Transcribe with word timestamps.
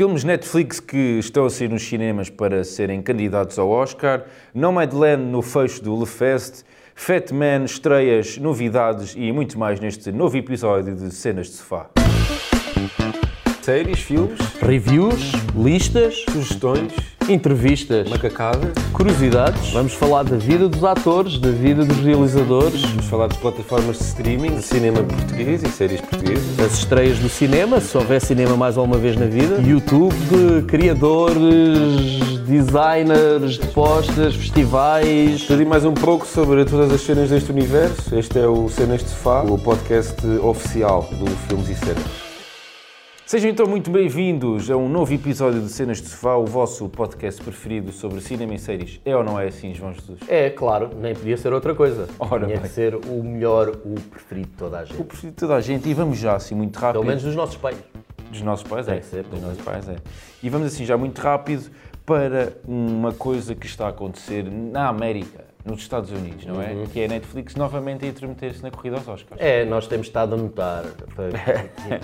Filmes 0.00 0.24
Netflix 0.24 0.80
que 0.80 1.18
estão 1.18 1.44
a 1.44 1.50
sair 1.50 1.68
nos 1.68 1.82
cinemas 1.82 2.30
para 2.30 2.64
serem 2.64 3.02
candidatos 3.02 3.58
ao 3.58 3.68
Oscar, 3.68 4.24
Nomadland 4.54 5.24
no 5.24 5.42
fecho 5.42 5.84
do 5.84 5.94
Le 5.94 6.06
Fest, 6.06 6.62
Fat 6.94 7.30
Man, 7.30 7.66
estreias, 7.66 8.38
novidades 8.38 9.14
e 9.14 9.30
muito 9.30 9.58
mais 9.58 9.78
neste 9.78 10.10
novo 10.10 10.38
episódio 10.38 10.96
de 10.96 11.14
Cenas 11.14 11.48
de 11.48 11.52
Sofá. 11.52 11.90
Séries, 13.60 13.98
filmes, 13.98 14.38
Reviews, 14.62 15.32
listas, 15.54 16.24
sugestões, 16.30 16.94
entrevistas, 17.32 18.08
macacada, 18.08 18.72
curiosidades. 18.92 19.72
Vamos 19.72 19.94
falar 19.94 20.24
da 20.24 20.36
vida 20.36 20.68
dos 20.68 20.82
atores, 20.82 21.38
da 21.38 21.50
vida 21.50 21.84
dos 21.84 21.98
realizadores, 21.98 22.82
vamos 22.82 23.06
falar 23.06 23.28
de 23.28 23.38
plataformas 23.38 23.98
de 23.98 24.04
streaming, 24.04 24.56
de 24.56 24.62
cinema 24.62 25.02
português 25.02 25.62
e 25.62 25.68
séries 25.68 26.00
portuguesas. 26.00 26.56
das 26.56 26.72
estreias 26.72 27.18
do 27.18 27.28
cinema, 27.28 27.80
se 27.80 27.96
houver 27.96 28.20
cinema 28.20 28.56
mais 28.56 28.76
alguma 28.76 28.98
vez 28.98 29.16
na 29.16 29.26
vida, 29.26 29.60
YouTube, 29.60 30.64
criadores, 30.66 32.38
designers 32.46 33.58
de 33.58 33.66
postas, 33.68 34.34
festivais. 34.34 35.44
Tudo 35.46 35.62
e 35.62 35.64
mais 35.64 35.84
um 35.84 35.94
pouco 35.94 36.26
sobre 36.26 36.64
todas 36.64 36.92
as 36.92 37.00
cenas 37.00 37.30
deste 37.30 37.50
universo. 37.50 38.14
Este 38.16 38.38
é 38.38 38.46
o 38.46 38.68
Cenas 38.68 39.02
de 39.02 39.10
Sofá, 39.10 39.42
o 39.42 39.56
podcast 39.56 40.26
oficial 40.42 41.08
do 41.12 41.26
Filmes 41.48 41.68
e 41.68 41.74
Cenas. 41.74 42.29
Sejam 43.30 43.48
então 43.48 43.64
muito 43.64 43.92
bem-vindos 43.92 44.68
a 44.72 44.76
um 44.76 44.88
novo 44.88 45.14
episódio 45.14 45.60
de 45.60 45.68
Cenas 45.68 46.02
de 46.02 46.08
Sofá, 46.08 46.34
o 46.34 46.44
vosso 46.44 46.88
podcast 46.88 47.40
preferido 47.40 47.92
sobre 47.92 48.20
cinema 48.20 48.56
e 48.56 48.58
séries. 48.58 49.00
É 49.04 49.16
ou 49.16 49.22
não 49.22 49.38
é 49.38 49.46
assim, 49.46 49.72
João 49.72 49.92
Jesus? 49.92 50.18
É, 50.26 50.50
claro, 50.50 50.90
nem 51.00 51.14
podia 51.14 51.36
ser 51.36 51.52
outra 51.52 51.72
coisa. 51.72 52.08
Ora 52.18 52.44
Tinha 52.46 52.58
bem. 52.58 52.66
que 52.66 52.74
ser 52.74 52.96
o 52.96 53.22
melhor, 53.22 53.68
o 53.84 53.94
preferido 54.10 54.48
de 54.48 54.56
toda 54.56 54.80
a 54.80 54.82
O 54.82 54.86
gente. 54.86 55.04
preferido 55.04 55.32
de 55.32 55.38
toda 55.38 55.54
a 55.54 55.60
gente 55.60 55.88
e 55.88 55.94
vamos 55.94 56.18
já 56.18 56.34
assim 56.34 56.56
muito 56.56 56.76
rápido. 56.76 56.94
Pelo 56.94 57.06
menos 57.06 57.22
dos 57.22 57.36
nossos 57.36 57.54
pais. 57.54 57.76
Dos 58.32 58.42
nossos 58.42 58.66
pais, 58.68 58.88
é. 58.88 58.92
Tem 58.94 59.00
que 59.00 59.06
ser, 59.06 59.22
Dos 59.22 59.40
nossos 59.40 59.62
pais, 59.62 59.88
é. 59.88 59.94
E 60.42 60.50
vamos 60.50 60.66
assim 60.66 60.84
já 60.84 60.98
muito 60.98 61.20
rápido 61.20 61.70
para 62.10 62.54
uma 62.66 63.12
coisa 63.12 63.54
que 63.54 63.66
está 63.66 63.86
a 63.86 63.90
acontecer 63.90 64.42
na 64.50 64.88
América, 64.88 65.44
nos 65.64 65.78
Estados 65.82 66.10
Unidos, 66.10 66.44
não 66.44 66.60
é? 66.60 66.74
Que 66.92 67.02
é 67.02 67.04
a 67.04 67.08
Netflix 67.08 67.54
novamente 67.54 68.04
a 68.04 68.08
intermeter-se 68.08 68.60
na 68.64 68.70
corrida 68.72 68.96
aos 68.96 69.06
Oscars. 69.06 69.40
É, 69.40 69.64
nós 69.64 69.86
temos 69.86 70.08
estado 70.08 70.34
a 70.34 70.36
notar 70.36 70.82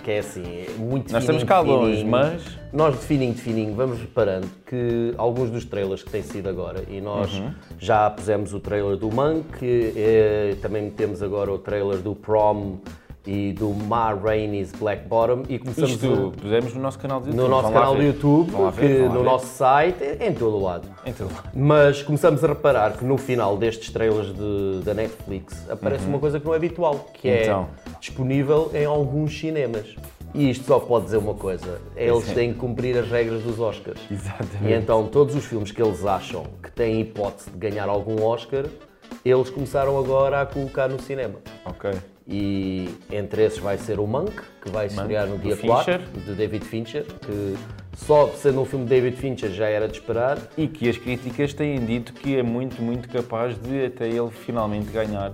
que 0.05 0.11
é 0.13 0.19
assim, 0.21 0.45
é 0.45 0.71
muito 0.79 1.13
Nós 1.13 1.25
estamos 1.25 1.43
cá 1.43 1.59
longe, 1.59 2.05
mas 2.05 2.41
Nós 2.73 2.95
de 3.01 3.05
fininho, 3.05 3.35
de 3.35 3.41
fininho, 3.41 3.75
vamos 3.75 3.99
reparando 3.99 4.47
que 4.65 5.13
alguns 5.19 5.51
dos 5.51 5.65
trailers 5.65 6.05
que 6.05 6.11
têm 6.11 6.23
sido 6.23 6.49
agora, 6.49 6.85
e 6.89 7.01
nós 7.01 7.33
Uhum. 7.37 7.53
já 7.77 8.09
pusemos 8.09 8.55
o 8.55 8.61
trailer 8.61 8.97
do 8.97 9.11
Monk, 9.11 9.59
eh, 9.61 10.55
também 10.63 10.83
metemos 10.83 11.21
agora 11.21 11.51
o 11.51 11.59
trailer 11.59 11.99
do 11.99 12.15
Prom 12.15 12.77
e 13.27 13.53
do 13.53 13.71
Ma 13.75 14.13
Rainey's 14.15 14.71
Black 14.73 15.07
Bottom, 15.09 15.43
e 15.49 15.59
começamos 15.59 15.91
isto 15.91 16.33
a- 16.37 16.41
pusemos 16.41 16.75
no 16.75 16.81
nosso 16.81 16.99
canal 16.99 17.21
de 17.21 17.27
YouTube. 17.29 17.43
no 17.43 17.49
nosso 17.49 17.73
canal 17.73 17.95
do 17.95 18.01
ver. 18.01 18.07
YouTube, 18.07 18.53
ver, 18.73 19.03
que 19.09 19.09
no 19.15 19.23
nosso 19.25 19.47
site, 19.47 20.05
em 20.21 20.33
todo 20.33 20.57
o 20.57 20.63
lado. 20.63 20.89
Em 21.05 21.13
todo 21.13 21.33
lado. 21.35 21.49
Mas 21.55 22.03
começamos 22.03 22.43
a 22.45 22.47
reparar 22.49 22.93
que 22.97 23.05
no 23.05 23.17
final 23.19 23.57
destes 23.57 23.91
trailers 23.91 24.33
de- 24.33 24.83
da 24.85 24.95
Netflix 24.95 25.69
aparece 25.69 26.07
uma 26.07 26.19
coisa 26.19 26.39
que 26.39 26.47
não 26.47 26.55
é 26.55 26.57
habitual, 26.57 27.07
que 27.15 27.29
é 27.29 27.43
Então. 27.45 27.69
disponível 28.01 28.71
em 28.73 28.85
alguns 28.85 29.39
cinemas. 29.39 29.97
E 30.35 30.51
isto 30.51 30.65
só 30.67 30.79
pode 30.79 31.07
dizer 31.07 31.17
uma 31.17 31.33
coisa, 31.35 31.81
é 31.97 32.09
eles 32.09 32.27
têm 32.33 32.53
que 32.53 32.59
cumprir 32.59 32.97
as 32.99 33.09
regras 33.11 33.43
dos 33.43 33.59
Oscars. 33.59 33.99
Exatamente. 34.11 34.65
E 34.67 34.73
então 34.75 35.07
todos 35.07 35.35
os 35.35 35.45
filmes 35.47 35.71
que 35.73 35.83
eles 35.83 36.05
acham 36.05 36.45
que 36.63 36.71
têm 36.71 37.01
hipótese 37.01 37.49
de 37.51 37.57
ganhar 37.57 37.89
algum 37.89 38.23
Oscar, 38.23 38.67
eles 39.25 39.49
começaram 39.49 39.99
agora 39.99 40.43
a 40.43 40.47
colocar 40.47 40.89
no 40.89 41.01
cinema. 41.01 41.37
Ok. 41.65 41.91
E 42.29 42.89
entre 43.11 43.45
esses 43.45 43.59
vai 43.59 43.79
ser 43.79 44.01
o 44.01 44.07
Monk, 44.07 44.33
que 44.61 44.69
vai 44.69 44.87
estrear 44.87 45.27
no 45.29 45.39
dia 45.39 45.57
Fincher. 45.57 46.01
4, 46.01 46.21
de 46.23 46.35
David 46.35 46.65
Fincher, 46.65 47.05
que 47.05 47.57
só 47.97 48.29
sendo 48.37 48.61
um 48.61 48.65
filme 48.65 48.85
de 48.85 48.91
David 48.91 49.17
Fincher 49.17 49.51
já 49.51 49.67
era 49.69 49.87
de 49.87 49.95
esperar. 49.99 50.39
E 50.59 50.67
que 50.67 50.89
as 50.89 50.97
críticas 50.99 51.55
têm 51.55 51.79
dito 51.85 52.13
que 52.13 52.37
é 52.37 52.43
muito, 52.43 52.83
muito 52.83 53.09
capaz 53.09 53.57
de 53.57 53.87
até 53.87 54.09
ele 54.09 54.31
finalmente 54.31 54.91
ganhar. 54.91 55.33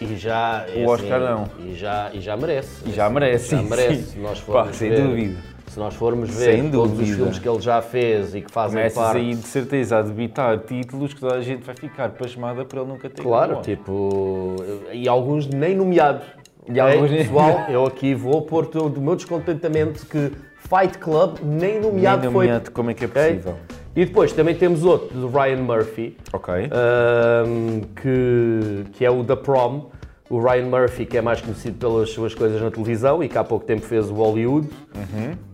E 0.00 0.16
já 0.16 0.66
é 0.68 0.84
O 0.84 0.88
Oscar 0.88 1.22
assim, 1.22 1.52
não. 1.60 1.66
E 1.66 1.74
já, 1.76 2.10
e 2.12 2.20
já 2.20 2.36
merece. 2.36 2.88
E 2.88 2.92
já 2.92 3.08
merece, 3.10 3.50
Já 3.50 3.58
sim, 3.58 3.68
merece. 3.68 3.96
sim. 3.96 4.02
Se 4.02 4.18
nós 4.18 4.40
Pá, 4.40 4.72
sem 4.72 4.88
ver, 4.90 5.02
dúvida. 5.02 5.38
Se 5.72 5.78
nós 5.78 5.94
formos 5.94 6.28
ver 6.28 6.70
todos 6.70 6.98
os 7.00 7.08
filmes 7.08 7.38
que 7.38 7.48
ele 7.48 7.60
já 7.62 7.80
fez 7.80 8.34
e 8.34 8.42
que 8.42 8.52
fazem 8.52 8.76
Começas 8.76 9.02
parte. 9.02 9.16
aí 9.16 9.34
de 9.34 9.46
certeza 9.48 9.96
a 9.96 10.02
debitar 10.02 10.58
títulos 10.58 11.14
que 11.14 11.20
toda 11.20 11.36
a 11.36 11.40
gente 11.40 11.62
vai 11.64 11.74
ficar 11.74 12.10
pasmada 12.10 12.62
por 12.62 12.78
ele 12.80 12.88
nunca 12.88 13.08
ter 13.08 13.22
Claro, 13.22 13.56
tipo. 13.62 14.56
E 14.92 15.08
alguns 15.08 15.46
nem 15.46 15.74
nomeados. 15.74 16.26
E 16.68 16.72
Ok? 16.78 16.80
alguns 16.82 17.10
Pessoal, 17.10 17.64
eu 17.72 17.86
aqui 17.86 18.14
vou 18.14 18.42
pôr 18.42 18.66
todo 18.66 18.98
o 18.98 19.00
meu 19.00 19.16
descontentamento 19.16 20.04
que 20.04 20.30
Fight 20.58 20.98
Club 20.98 21.38
nem 21.42 21.80
nomeado, 21.80 22.20
Nem 22.24 22.30
foi. 22.30 22.46
nomeado, 22.48 22.70
como 22.70 22.90
é 22.90 22.94
que 22.94 23.06
é 23.06 23.08
possível? 23.08 23.54
E 23.96 24.04
depois 24.04 24.30
também 24.34 24.54
temos 24.54 24.84
outro, 24.84 25.18
do 25.18 25.28
Ryan 25.28 25.62
Murphy, 25.62 26.18
Ok. 26.34 26.52
ahm, 26.70 27.80
que, 27.96 28.84
que 28.92 29.04
é 29.06 29.10
o 29.10 29.24
The 29.24 29.36
Prom. 29.36 29.86
O 30.32 30.40
Ryan 30.40 30.64
Murphy, 30.70 31.04
que 31.04 31.18
é 31.18 31.20
mais 31.20 31.42
conhecido 31.42 31.76
pelas 31.76 32.08
suas 32.08 32.34
coisas 32.34 32.58
na 32.62 32.70
televisão 32.70 33.22
e 33.22 33.28
que 33.28 33.36
há 33.36 33.44
pouco 33.44 33.66
tempo 33.66 33.82
fez 33.82 34.08
o 34.08 34.14
Hollywood, 34.14 34.66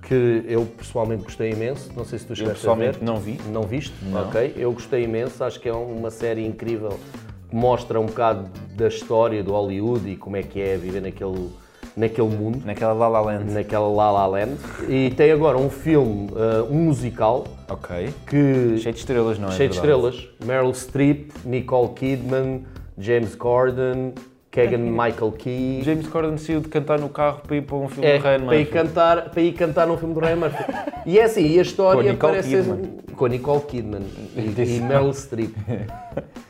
que 0.03 0.45
eu 0.47 0.65
pessoalmente 0.67 1.25
gostei 1.25 1.51
imenso. 1.51 1.91
Não 1.97 2.05
sei 2.05 2.17
se 2.21 2.27
tu 2.27 2.31
Eu 2.33 2.37
chegaste 2.37 2.69
a 2.69 2.75
ver. 2.75 2.93
pessoalmente 2.93 3.05
não 3.05 3.17
vi. 3.17 3.41
Não 3.53 3.63
viste? 3.63 3.93
Não. 4.05 4.29
Ok. 4.29 4.55
Eu 4.57 4.71
gostei 4.71 5.03
imenso. 5.03 5.43
Acho 5.43 5.59
que 5.59 5.69
é 5.69 5.73
uma 5.73 6.11
série 6.13 6.47
incrível 6.47 6.99
que 7.51 7.57
mostra 7.57 7.99
um 7.99 8.07
bocado 8.07 8.49
da 8.77 8.87
história 8.87 9.43
do 9.43 9.51
Hollywood 9.51 10.09
e 10.09 10.15
como 10.17 10.37
é 10.37 10.45
que 10.45 10.61
é 10.61 10.77
viver 10.77 11.01
naquele, 11.03 11.49
naquele 11.97 12.29
mundo 12.29 12.63
Naquela 12.65 12.93
La 12.93 13.09
La 13.09 13.21
Land. 13.21 13.51
naquela 13.53 13.89
La 13.89 14.13
La 14.13 14.27
Land. 14.29 14.59
E 14.89 15.11
tem 15.11 15.33
agora 15.33 15.59
um 15.59 15.69
filme, 15.69 16.29
uh, 16.31 16.71
um 16.73 16.85
musical, 16.85 17.45
Ok. 17.69 18.11
que 18.29 18.79
Cheio 18.79 18.95
de 18.95 19.01
estrelas, 19.01 19.41
não 19.41 19.49
é? 19.49 19.53
cheio 19.53 19.71
de 19.71 19.75
estrelas. 19.75 20.29
Meryl 20.45 20.73
Streep, 20.73 21.33
Nicole 21.45 21.89
Kidman, 21.95 22.63
James 22.97 23.35
Corden, 23.35 24.13
Keegan 24.67 24.79
Michael 24.79 25.33
Key. 25.39 25.83
James 25.85 26.07
Corden 26.09 26.37
saiu 26.37 26.61
de 26.61 26.69
cantar 26.69 26.99
no 26.99 27.09
carro 27.09 27.41
para 27.47 27.57
ir 27.57 27.63
para 27.63 27.77
um 27.77 27.89
filme 27.89 28.09
É, 28.09 28.19
do 28.19 28.23
Ryan 28.25 28.41
para 28.41 28.57
ir, 28.57 28.59
Murphy. 28.59 28.73
cantar, 28.73 29.31
para 29.31 29.41
ir 29.43 29.53
cantar 29.53 29.87
num 29.87 29.97
filme 29.97 30.15
do 30.15 30.21
Ryan 30.21 30.37
Murphy. 30.37 30.65
E 31.07 31.19
é 31.19 31.25
assim, 31.25 31.47
e 31.47 31.59
a 31.59 31.63
história 31.63 32.13
Com 32.15 32.19
parece 32.29 32.51
ser- 32.51 32.63
Kidman. 32.65 32.99
com 33.17 33.25
a 33.25 33.29
Nicole 33.29 33.61
Kidman 33.63 34.03
e, 34.37 34.41
e 34.77 34.81
Meryl 34.81 35.13
Streep. 35.13 35.55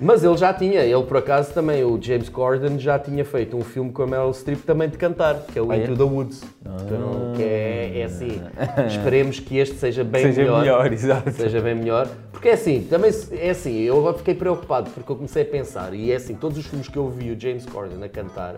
Mas 0.01 0.23
ele 0.25 0.37
já 0.37 0.53
tinha, 0.55 0.81
ele 0.83 1.03
por 1.03 1.17
acaso 1.17 1.53
também, 1.53 1.83
o 1.85 1.99
James 2.01 2.29
Corden 2.29 2.79
já 2.79 2.99
tinha 2.99 3.25
feito 3.25 3.57
um 3.57 3.63
filme 3.63 3.91
com 3.91 4.03
a 4.03 4.07
Meryl 4.07 4.33
Streep 4.33 4.61
também 4.65 4.89
de 4.89 4.97
cantar, 4.97 5.43
que 5.53 5.59
é 5.59 5.63
o 5.63 5.71
Ah, 5.71 5.77
é? 5.77 5.85
Into 5.85 5.97
the 5.97 6.03
Woods. 6.05 6.43
Então, 6.65 7.33
que 7.37 7.43
é, 7.43 8.01
é 8.01 8.05
assim, 8.05 8.41
esperemos 8.87 9.41
que 9.41 9.59
este 9.59 9.77
seja 9.77 10.05
bem 10.05 10.23
Seja 10.23 10.43
melhor. 10.43 10.61
melhor, 10.61 10.93
exato. 10.93 11.31
Seja 11.33 11.61
bem 11.61 11.75
melhor. 11.75 12.09
Porque 12.33 12.51
é 12.51 12.53
assim, 12.53 12.87
também 12.89 13.11
é 13.33 13.51
assim, 13.51 13.81
eu 13.81 13.99
agora 13.99 14.17
fiquei 14.17 14.35
preocupado 14.35 14.91
porque 14.91 15.11
eu 15.11 15.17
comecei 15.17 15.43
a 15.43 15.47
pensar, 15.47 15.93
e 15.93 16.13
é 16.13 16.17
assim, 16.17 16.35
todos 16.35 16.57
os 16.57 16.67
filmes 16.67 16.87
que 16.89 16.97
eu 16.97 17.09
vi 17.11 17.33
o 17.33 17.41
James 17.41 17.67
Corden 17.67 17.98
a 18.05 18.09
cantar, 18.09 18.57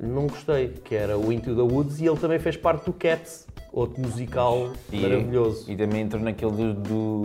não 0.00 0.26
gostei, 0.26 0.68
que 0.84 0.94
era 0.94 1.16
o 1.18 1.32
Into 1.32 1.54
the 1.54 1.62
Woods 1.62 2.00
e 2.00 2.06
ele 2.06 2.16
também 2.16 2.38
fez 2.38 2.56
parte 2.56 2.86
do 2.86 2.92
Cats, 2.92 3.46
outro 3.72 4.00
musical 4.00 4.70
E- 4.92 5.00
maravilhoso. 5.00 5.70
E 5.70 5.76
também 5.76 6.02
entrou 6.02 6.22
naquele 6.22 6.52
do, 6.52 6.74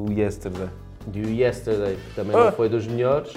do 0.05 0.13
Yesterday. 0.13 0.67
E 1.13 1.21
o 1.21 1.29
Yesterday, 1.29 1.95
que 1.95 2.15
também 2.15 2.35
Ah. 2.35 2.45
não 2.45 2.51
foi 2.51 2.67
dos 2.69 2.85
melhores, 2.85 3.33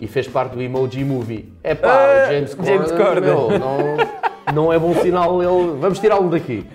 e 0.00 0.06
fez 0.06 0.26
parte 0.28 0.52
do 0.54 0.60
Emoji 0.62 1.04
Movie. 1.04 1.52
É 1.62 1.74
pá, 1.74 1.88
Ah, 1.88 2.28
o 2.28 2.32
James 2.34 2.54
Corden, 2.54 2.74
James 2.74 2.92
Corden. 2.92 3.20
meu, 3.22 3.58
não, 3.58 4.54
não 4.54 4.72
é 4.72 4.78
bom 4.78 4.94
sinal 4.96 5.42
ele. 5.42 5.78
Vamos 5.80 5.98
tirá-lo 5.98 6.28
daqui. 6.28 6.66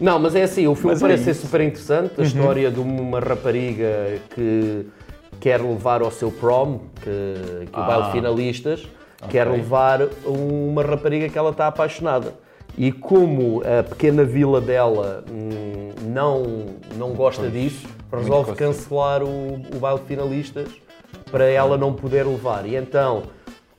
Não, 0.00 0.18
mas 0.18 0.34
é 0.34 0.44
assim, 0.44 0.66
o 0.66 0.74
filme 0.74 0.92
Mas 0.92 1.02
é 1.02 1.06
parece 1.06 1.24
ser 1.24 1.30
isso. 1.32 1.40
Uhum. 1.40 1.46
super 1.46 1.60
interessante. 1.62 2.12
A 2.20 2.22
história 2.22 2.70
de 2.70 2.80
uma 2.80 3.18
rapariga 3.20 4.18
que 4.34 4.86
quer 5.40 5.60
levar 5.60 6.00
ao 6.02 6.10
seu 6.10 6.30
prom, 6.30 6.80
que, 7.02 7.66
que 7.70 7.78
o 7.78 7.84
baile 7.84 8.04
de 8.04 8.12
finalistas, 9.20 9.28
quer 9.28 9.46
levar 9.48 10.00
uma 10.24 10.82
rapariga 10.82 11.28
que 11.28 11.38
ela 11.38 11.50
está 11.50 11.66
apaixonada. 11.66 12.34
E 12.78 12.92
como 12.92 13.62
a 13.64 13.82
pequena 13.82 14.24
vila 14.24 14.60
dela 14.60 15.24
hum, 15.30 15.90
não, 16.06 16.66
não 16.96 17.12
gosta 17.12 17.48
disso, 17.48 17.86
resolve 18.12 18.52
confuso. 18.52 18.56
cancelar 18.56 19.22
o, 19.22 19.54
o 19.74 19.78
baile 19.78 19.98
de 20.00 20.06
finalistas 20.06 20.68
para 21.30 21.44
ela 21.44 21.76
não 21.76 21.92
poder 21.92 22.24
levar. 22.24 22.64
E 22.66 22.76
então, 22.76 23.24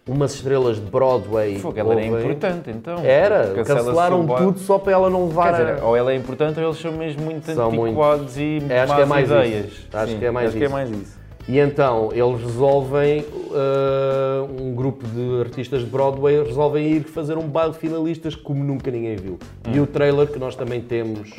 umas 0.08 0.34
estrelas 0.36 0.76
de 0.76 0.82
Broadway. 0.84 1.58
Fogo, 1.60 1.80
ela 1.80 1.94
era 1.94 2.06
importante, 2.06 2.70
então. 2.70 3.00
Era, 3.04 3.54
cancelaram 3.64 4.26
tudo 4.28 4.60
só 4.60 4.78
para 4.78 4.92
ela 4.92 5.10
não 5.10 5.28
levar. 5.28 5.56
Quer 5.56 5.66
dizer, 5.74 5.84
ou 5.84 5.96
ela 5.96 6.12
é 6.12 6.16
importante 6.16 6.60
ou 6.60 6.66
eles 6.68 6.78
são 6.80 6.92
mesmo 6.92 7.24
muito 7.24 7.50
São 7.52 7.72
muito. 7.72 7.92
antiquados 7.92 8.38
e 8.38 8.62
É, 8.70 8.82
acho 8.82 8.96
que 8.96 9.02
é 9.02 9.06
mais 9.06 9.26
ideias. 9.30 9.66
isso. 9.68 9.88
Acho 9.94 10.12
Sim, 10.12 10.20
que 10.20 10.26
é 10.26 10.32
mais 10.32 10.48
acho 10.50 10.58
que 10.58 10.64
é 10.64 10.66
isso. 10.66 10.74
mais 10.76 10.90
isso. 10.92 11.21
E 11.48 11.60
então 11.60 12.10
eles 12.14 12.42
resolvem, 12.42 13.22
uh, 13.22 14.62
um 14.62 14.74
grupo 14.74 15.06
de 15.08 15.42
artistas 15.42 15.82
de 15.82 15.88
Broadway 15.88 16.44
resolvem 16.44 16.94
ir 16.94 17.04
fazer 17.04 17.38
um 17.38 17.48
baile 17.48 17.74
de 17.74 17.80
finalistas 17.80 18.36
como 18.36 18.64
nunca 18.64 18.90
ninguém 18.92 19.16
viu. 19.16 19.38
E 19.68 19.80
Hum. 19.80 19.84
o 19.84 19.88
trailer 19.88 20.28
que 20.28 20.40
nós 20.40 20.56
também 20.56 20.82
temos 20.82 21.32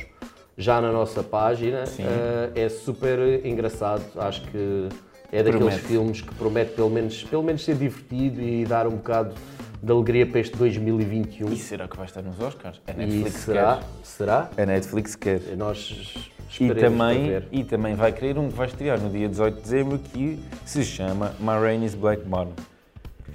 já 0.59 0.81
na 0.81 0.93
nossa 0.93 1.23
página 1.23 1.85
uh, 1.85 2.53
é 2.55 2.69
super 2.69 3.45
engraçado. 3.47 4.03
Acho 4.17 4.43
que 4.43 4.89
é 5.33 5.43
daqueles 5.43 5.59
Promete. 5.67 5.81
filmes 5.87 6.21
que 6.21 6.35
promete 6.35 6.73
pelo 6.73 6.91
menos, 6.91 7.25
pelo 7.25 7.43
menos 7.43 7.65
ser 7.65 7.75
divertido 7.77 8.43
e 8.43 8.65
dar 8.67 8.87
um 8.87 8.97
bocado 8.97 9.35
de 9.83 9.91
alegria 9.91 10.27
para 10.27 10.39
este 10.41 10.57
2021. 10.57 11.51
E 11.53 11.57
será 11.57 11.89
que 11.89 11.97
vai 11.97 12.05
estar 12.07 12.23
nos 12.23 12.39
Oscars? 12.39 12.81
A 12.87 12.93
E 12.93 12.97
Netflix 12.97 13.33
será? 13.41 13.77
quer. 13.77 13.85
Será? 14.05 14.51
A 14.59 14.67
Netflix 14.67 15.17
quer. 15.17 15.41
Nós 15.57 16.31
E 16.32 16.32
Esperemos 16.53 16.79
para 16.79 16.91
também, 16.91 17.43
e 17.51 17.65
também 17.65 17.95
vai 17.95 18.13
querer 18.13 18.39
um 18.39 18.49
que 18.49 18.57
vai 18.57 18.67
estrear 18.67 19.01
no 19.01 19.09
dia 19.11 19.29
18 19.29 19.55
de 19.57 19.63
dezembro 19.63 19.99
que 19.99 20.39
se 20.65 20.85
chama 20.85 21.35
Ma 21.41 21.59
Rainey's 21.59 21.95
Black 21.95 22.23
Barn. 22.25 22.51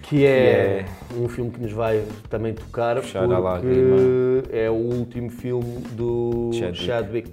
Que 0.04 0.26
é, 0.26 0.86
um 1.18 1.28
filme 1.28 1.52
que 1.52 1.60
nos 1.60 1.72
vai 1.74 2.04
também 2.30 2.54
tocar 2.54 2.96
Puxar 3.02 3.28
porque 3.28 4.44
é 4.56 4.70
o 4.70 4.74
último 4.74 5.30
filme 5.30 5.80
do 5.92 6.52
Chadwick. 6.54 6.86
Chadwick. 6.86 7.32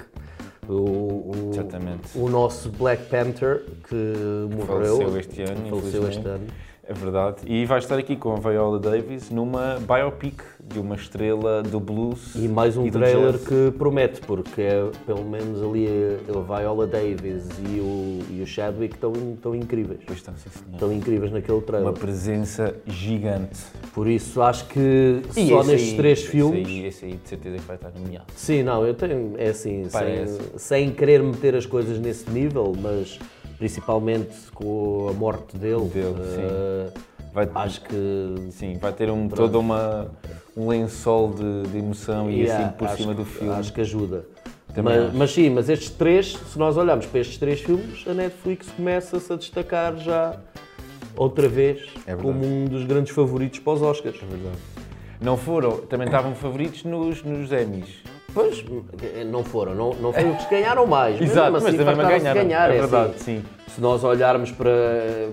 O, 0.67 0.73
o- 0.73 1.51
Exatamente. 1.53 2.09
o 2.17 2.29
nosso 2.29 2.71
Black 2.71 3.05
Panther 3.05 3.63
que 3.89 3.95
morreu. 4.51 4.97
Faleceu 4.97 5.19
este 5.19 5.43
ano, 5.43 5.69
Faleceu 5.69 6.09
este 6.09 6.27
ano. 6.27 6.47
É 6.87 6.93
verdade. 6.93 7.37
E 7.47 7.65
vai 7.65 7.79
estar 7.79 7.99
aqui 7.99 8.15
com 8.15 8.35
a 8.35 8.37
Viola 8.39 8.79
Davis 8.79 9.31
numa 9.31 9.79
biopic 9.81 10.43
de 10.63 10.79
uma 10.79 10.95
estrela 10.95 11.63
do 11.63 11.81
blues. 11.81 12.35
E 12.35 12.47
mais 12.47 12.77
um 12.77 12.87
e 12.87 12.91
trailer 12.91 13.39
que 13.39 13.71
promete, 13.79 14.21
porque 14.21 14.61
é, 14.61 14.91
pelo 15.07 15.25
menos 15.25 15.63
ali 15.63 15.87
a 16.29 16.59
Viola 16.59 16.87
Davis 16.87 17.49
e 17.59 17.81
o, 17.81 18.19
e 18.31 18.43
o 18.43 18.47
Chadwick 18.47 18.95
estão, 18.97 19.13
estão 19.35 19.55
incríveis. 19.55 20.01
Pois 20.07 20.19
está, 20.19 20.33
sim, 20.33 20.51
senhor. 20.51 20.75
Estão 20.75 20.93
incríveis 20.93 21.33
naquele 21.33 21.63
trailer. 21.63 21.89
Uma 21.89 21.95
presença 21.99 22.75
gigante. 22.87 23.61
Por 23.95 24.07
isso 24.07 24.43
acho 24.43 24.67
que 24.67 25.23
E 25.37 25.49
só 25.49 25.61
esse 25.61 25.71
nestes 25.71 25.91
aí- 25.93 25.97
três 25.97 26.19
esse 26.19 26.29
filmes. 26.29 26.67
Aí, 26.69 26.87
esse 26.87 27.05
aí 27.07 27.13
de 27.17 27.29
certeza 27.29 27.57
que 27.57 27.63
vai 27.65 27.77
estar 27.77 27.93
nomeado. 27.99 28.27
Sim, 28.37 28.63
não, 28.63 28.87
eu 28.87 28.93
tenho, 28.93 29.35
é 29.39 29.49
assim, 29.49 29.85
sem, 29.89 30.59
sem 30.59 30.91
querer 30.93 31.23
meter 31.23 31.55
as 31.55 31.65
coisas 31.65 31.99
nesse 31.99 32.29
nível, 32.31 32.75
mas 32.79 33.19
principalmente 33.69 34.35
com 34.55 35.07
a 35.09 35.13
morte 35.15 35.57
dele, 35.57 35.87
Dele, 35.87 36.17
eh, 36.21 36.89
Vai, 37.33 37.49
acho 37.55 37.81
que 37.81 38.35
sim, 38.51 38.77
vai 38.79 38.93
ter 38.93 39.11
um, 39.11 39.27
todo 39.27 39.59
uma, 39.59 40.09
um 40.57 40.69
lençol 40.69 41.31
de, 41.33 41.63
de 41.71 41.79
emoção 41.79 42.31
e 42.31 42.43
yeah, 42.43 42.67
assim 42.67 42.77
por 42.77 42.89
cima 42.91 43.13
que- 43.15 43.21
do 43.21 43.25
filme. 43.25 43.55
Acho 43.55 43.73
que 43.73 43.81
ajuda. 43.81 44.27
Mas, 44.77 45.13
mas 45.15 45.31
sim, 45.33 45.49
mas 45.51 45.69
estes 45.71 45.91
três, 45.91 46.37
se 46.53 46.59
nós 46.59 46.77
olharmos 46.77 47.07
para 47.07 47.21
estes 47.21 47.39
três 47.39 47.61
filmes, 47.61 48.05
a 48.07 48.13
Netflix 48.13 48.69
começa-se 48.71 49.33
a 49.33 49.37
destacar 49.37 49.97
já 49.97 50.37
outra 51.17 51.49
vez 51.49 51.81
É 52.07 52.15
verdade. 52.15 52.23
como 52.23 52.45
um 52.45 52.67
dos 52.67 52.85
grandes 52.85 53.15
favoritos 53.15 53.61
para 53.61 53.73
os 53.73 53.83
Oscars. 53.83 54.21
Não 55.21 55.37
foram, 55.39 55.79
também 55.79 56.07
estavam 56.07 56.35
favoritos 56.35 56.85
nos, 56.85 57.23
nos 57.23 57.51
Emmys. 57.51 58.03
Pois, 58.33 58.65
não 59.31 59.45
foram, 59.45 59.75
não, 59.77 59.95
não 59.95 60.13
foi 60.13 60.29
os 60.29 60.45
que 60.45 60.51
ganharam 60.57 60.87
mais, 60.89 61.21
Exato, 61.21 61.53
mesmo 61.53 61.69
assim 61.69 61.77
mas 61.79 61.87
também 61.87 62.19
ganharam. 62.21 62.41
ganhar. 62.43 62.71
é 62.71 62.77
é 62.77 62.81
verdade, 62.81 63.11
assim. 63.15 63.39
sim. 63.39 63.45
Se 63.75 63.81
nós 63.81 64.05
olharmos 64.05 64.53
para, 64.53 64.71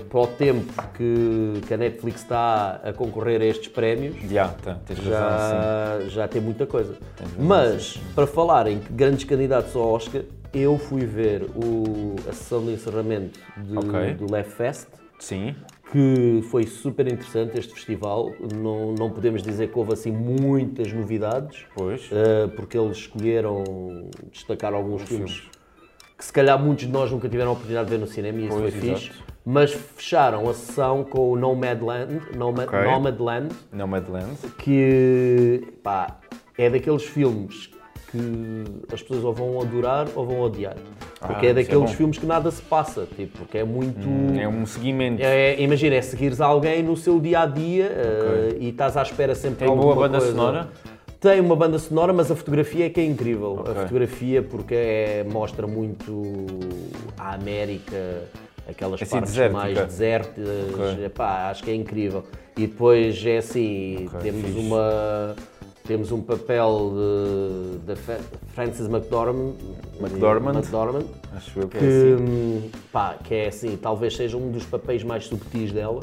para 0.10 0.20
o 0.20 0.26
tempo 0.26 0.74
que, 0.96 1.62
que 1.68 1.74
a 1.76 1.78
Netflix 1.78 2.22
está 2.22 2.82
a 2.84 2.92
concorrer 2.92 3.40
a 3.40 3.46
estes 3.46 3.68
prémios, 3.68 4.16
Já, 4.28 4.48
tá, 4.48 4.80
tens 4.84 4.98
razão, 4.98 5.12
já, 5.12 6.00
já 6.10 6.28
tem 6.28 6.42
muita 6.42 6.66
coisa. 6.66 6.96
Mas, 7.38 7.98
para 8.16 8.26
falar 8.26 8.66
em 8.66 8.82
grandes 8.90 9.26
candidatos 9.26 9.76
ao 9.76 9.88
Oscar, 9.94 10.24
eu 10.52 10.76
fui 10.80 11.06
ver 11.06 11.44
o, 11.56 12.16
a 12.28 12.34
sessão 12.34 12.66
de 12.66 12.72
encerramento 12.74 13.40
de- 13.58 13.78
Ok. 13.78 14.14
do 14.16 14.32
Left 14.34 14.52
Fest, 14.54 14.88
Sim, 15.20 15.56
que 15.92 16.44
foi 16.50 16.66
super 16.66 17.06
interessante 17.08 17.60
este 17.60 17.74
festival. 17.76 18.32
Não, 18.56 18.94
não 18.94 19.12
podemos 19.12 19.44
dizer 19.44 19.70
que 19.72 19.78
houve 19.78 19.94
assim 19.94 20.12
muitas 20.12 20.92
novidades, 20.92 21.64
pois. 21.76 22.10
Uh, 22.12 22.50
porque 22.56 22.76
eles 22.76 22.98
escolheram 22.98 24.10
destacar 24.32 24.74
alguns 24.74 25.04
filmes 25.04 25.44
que 26.22 26.26
se 26.28 26.32
calhar 26.34 26.60
muitos 26.62 26.86
de 26.86 26.92
nós 26.92 27.10
nunca 27.12 27.28
tiveram 27.28 27.50
a 27.50 27.54
oportunidade 27.54 27.90
de 27.90 27.96
ver 27.96 28.00
no 28.00 28.06
cinema 28.06 28.40
e 28.40 28.46
isso 28.46 28.56
foi 28.56 28.70
fixe. 28.70 29.08
exato. 29.10 29.24
Mas 29.44 29.72
fecharam 29.74 30.48
a 30.48 30.54
sessão 30.54 31.04
com 31.04 31.32
o 31.32 31.36
Nomadland, 31.36 32.22
Nomad, 32.38 32.68
Ok. 32.68 32.80
Nomadland 32.84 33.50
Nomadland. 33.74 34.36
que 34.60 35.64
pá, 35.82 36.20
é 36.56 36.70
daqueles 36.70 37.02
filmes 37.06 37.72
que 38.12 38.64
as 38.94 39.02
pessoas 39.02 39.24
ou 39.24 39.34
vão 39.34 39.60
adorar 39.62 40.08
ou 40.16 40.28
vão 40.28 40.42
odiar. 40.42 40.76
Porque 41.20 41.46
Ah, 41.46 41.50
é 41.50 41.52
é 41.52 41.54
daqueles 41.56 41.90
bom. 41.90 41.98
filmes 41.98 42.18
que 42.20 42.26
nada 42.28 42.52
se 42.52 42.62
passa, 42.62 43.08
tipo, 43.16 43.40
porque 43.40 43.58
é 43.58 43.64
muito... 43.64 44.08
É 44.40 44.48
um 44.48 44.64
seguimento. 44.66 45.24
É, 45.24 45.60
imagina, 45.60 45.96
é 45.96 46.02
seguires 46.04 46.40
alguém 46.42 46.84
no 46.84 46.96
seu 46.96 47.20
dia 47.20 47.40
a 47.40 47.46
dia 47.48 47.86
uh, 47.90 48.58
e 48.60 48.70
estás 48.70 48.96
à 48.98 49.02
espera 49.02 49.34
sempre 49.34 49.60
Tem 49.66 49.70
de 49.70 49.74
boa 49.76 49.90
alguma 49.90 50.08
banda 50.08 50.20
coisa. 50.20 50.32
sonora? 50.36 50.70
Tem 51.22 51.40
uma 51.40 51.56
banda 51.56 51.78
sonora, 51.78 52.12
mas 52.12 52.32
a 52.32 52.36
fotografia 52.36 52.88
é 52.88 52.90
que 52.90 53.00
é 53.00 53.06
incrível. 53.06 53.58
Ok. 53.60 53.72
A 53.72 53.76
fotografia, 53.84 54.42
porque 54.42 54.74
é- 54.74 55.24
mostra 55.24 55.68
muito 55.68 56.24
a 57.16 57.36
América, 57.36 58.24
aquelas 58.68 59.00
Assim, 59.00 59.12
partes 59.12 59.30
desértica. 59.32 59.60
mais 59.60 59.78
desérticas. 59.86 60.48
Ok. 60.74 61.06
Epá, 61.06 61.52
acho 61.52 61.64
que 61.64 61.70
é 61.70 61.76
incrível. 61.76 62.24
E 62.58 62.66
depois 62.66 63.24
é 63.24 63.38
assim: 63.38 64.08
Ok, 64.08 64.20
temos 64.20 64.46
fixe. 64.46 64.60
uma. 64.60 65.36
Temos 65.86 66.12
um 66.12 66.22
papel 66.22 66.94
de, 67.86 67.96
Frances 68.54 68.88
McDormand, 68.88 69.54
McDormand. 70.00 70.54
McDormand 70.60 71.06
Acho 71.36 71.60
eu 71.60 71.68
que, 71.68 71.78
que, 71.80 71.84
é 71.84 71.88
assim. 71.88 72.24
hum, 72.24 72.70
pá, 72.92 73.16
que 73.24 73.34
é 73.34 73.48
assim, 73.48 73.78
talvez 73.78 74.16
seja 74.16 74.38
um 74.38 74.52
dos 74.52 74.64
papéis 74.66 75.04
mais 75.04 75.26
subtis 75.26 75.72
dela, 75.72 76.02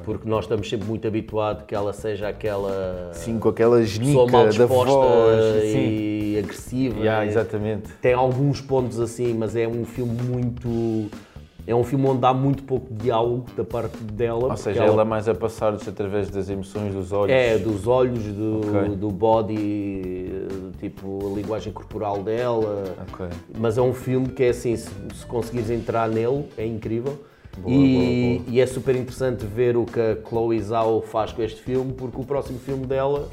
porque 0.00 0.28
nós 0.28 0.44
estamos 0.44 0.68
sempre 0.68 0.86
muito 0.86 1.06
habituados 1.06 1.64
que 1.66 1.74
ela 1.74 1.92
seja 1.92 2.28
aquela 2.28 3.10
Sim, 3.12 3.38
com 3.38 3.48
aquela 3.48 3.82
genica 3.82 4.30
mal 4.30 4.48
da 4.52 4.66
voz. 4.66 4.90
Sim. 5.70 5.78
e 5.78 6.38
agressiva. 6.38 6.98
Yeah, 7.00 7.24
É- 7.24 7.28
exatamente. 7.28 7.92
Tem 8.00 8.12
alguns 8.14 8.60
pontos 8.60 8.98
assim, 9.00 9.34
mas 9.34 9.56
é 9.56 9.66
um 9.66 9.84
filme 9.84 10.16
muito. 10.22 11.10
É 11.66 11.74
um 11.74 11.84
filme 11.84 12.06
onde 12.08 12.24
há 12.24 12.32
muito 12.32 12.62
pouco 12.64 12.92
diálogo 12.94 13.44
da 13.56 13.62
parte 13.62 13.96
dela. 13.98 14.48
Ou 14.48 14.56
seja, 14.56 14.82
ela 14.82 15.04
mais 15.04 15.28
a 15.28 15.34
passar-nos 15.34 15.86
através 15.86 16.28
das 16.30 16.48
emoções 16.48 16.92
dos 16.94 17.12
olhos. 17.12 17.32
É, 17.32 17.58
dos 17.58 17.86
olhos, 17.86 18.24
do, 18.24 18.60
Ok. 18.66 18.88
do 18.96 19.08
body, 19.10 20.32
tipo, 20.78 21.30
a 21.30 21.36
linguagem 21.36 21.72
corporal 21.72 22.22
dela. 22.22 22.84
Ok. 23.12 23.26
Mas 23.58 23.76
é 23.78 23.82
um 23.82 23.92
filme 23.92 24.28
que 24.28 24.42
é 24.44 24.48
assim, 24.48 24.74
se, 24.74 24.88
se 25.14 25.26
conseguires 25.26 25.70
entrar 25.70 26.08
nele, 26.08 26.46
é 26.56 26.66
incrível. 26.66 27.18
Boa, 27.60 27.74
e, 27.74 28.38
boa, 28.38 28.54
e 28.54 28.60
é 28.60 28.66
super 28.66 28.96
interessante 28.96 29.44
ver 29.44 29.76
o 29.76 29.84
que 29.84 30.00
a 30.00 30.16
Chloe 30.28 30.60
Zhao 30.60 31.02
faz 31.02 31.32
com 31.32 31.42
este 31.42 31.60
filme, 31.60 31.92
porque 31.92 32.20
o 32.20 32.24
próximo 32.24 32.58
filme 32.58 32.86
dela 32.86 33.28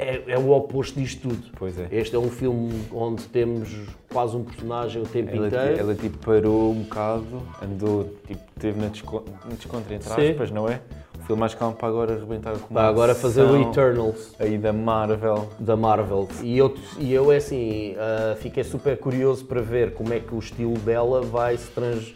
é, 0.00 0.32
é 0.32 0.38
o 0.38 0.50
oposto 0.50 0.98
disto 0.98 1.28
tudo. 1.28 1.48
Pois 1.58 1.78
é. 1.78 1.88
Este 1.92 2.16
é 2.16 2.18
um 2.18 2.30
filme 2.30 2.82
onde 2.92 3.24
temos 3.24 3.68
quase 4.10 4.36
um 4.36 4.42
personagem 4.42 5.02
o 5.02 5.06
tempo 5.06 5.34
Ela, 5.34 5.46
inteiro. 5.46 5.78
ela 5.78 5.94
tipo 5.94 6.18
parou 6.18 6.72
um 6.72 6.82
bocado, 6.82 7.42
andou, 7.62 8.08
tipo, 8.26 8.40
teve 8.58 8.80
na, 8.80 8.88
desco 8.88 9.22
descontra 9.50 9.94
entre 9.94 10.08
Sim. 10.08 10.30
aspas, 10.30 10.50
não 10.50 10.68
é? 10.68 10.80
O 11.20 11.22
filme 11.24 11.40
mais 11.40 11.54
calmo 11.54 11.76
para 11.76 11.88
agora 11.88 12.14
arrebentar 12.14 12.58
com 12.58 12.74
Para 12.74 12.88
agora 12.88 13.14
fazer 13.14 13.42
o 13.42 13.60
Eternals. 13.60 14.34
Aí 14.38 14.56
da 14.56 14.72
Marvel. 14.72 15.48
da 15.58 15.76
Marvel. 15.76 16.26
E 16.42 16.56
eu, 16.56 16.74
e 16.98 17.12
eu 17.12 17.30
é 17.30 17.36
assim, 17.36 17.94
ah, 17.98 18.36
fiquei 18.36 18.64
super 18.64 18.96
curioso 18.98 19.44
para 19.44 19.60
ver 19.60 19.92
como 19.92 20.14
é 20.14 20.18
que 20.18 20.34
o 20.34 20.38
estilo 20.38 20.78
dela 20.78 21.20
vai 21.20 21.56
se, 21.58 21.70
trans, 21.70 22.14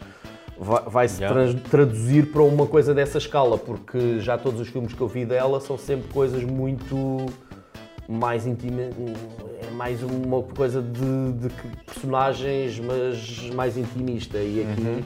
vai, 0.59 1.07
se 1.07 1.21
Yeah. 1.21 1.33
trans- 1.51 1.61
traduzir 1.69 2.31
para 2.31 2.41
uma 2.43 2.65
coisa 2.65 2.93
dessa 2.93 3.17
escala, 3.17 3.57
porque 3.57 4.19
já 4.19 4.37
todos 4.37 4.59
os 4.59 4.67
filmes 4.67 4.93
que 4.93 5.01
eu 5.01 5.07
vi 5.07 5.25
dela 5.25 5.59
são 5.59 5.77
sempre 5.77 6.11
coisas 6.13 6.43
muito 6.43 7.25
mais 8.07 8.45
íntimas, 8.45 8.93
é 9.67 9.71
mais 9.71 10.01
uma 10.03 10.41
coisa 10.43 10.81
de, 10.81 11.31
de 11.33 11.49
personagens, 11.85 12.79
mas 12.79 13.49
mais 13.51 13.77
intimista. 13.77 14.37
E 14.37 14.61
aqui 14.61 15.03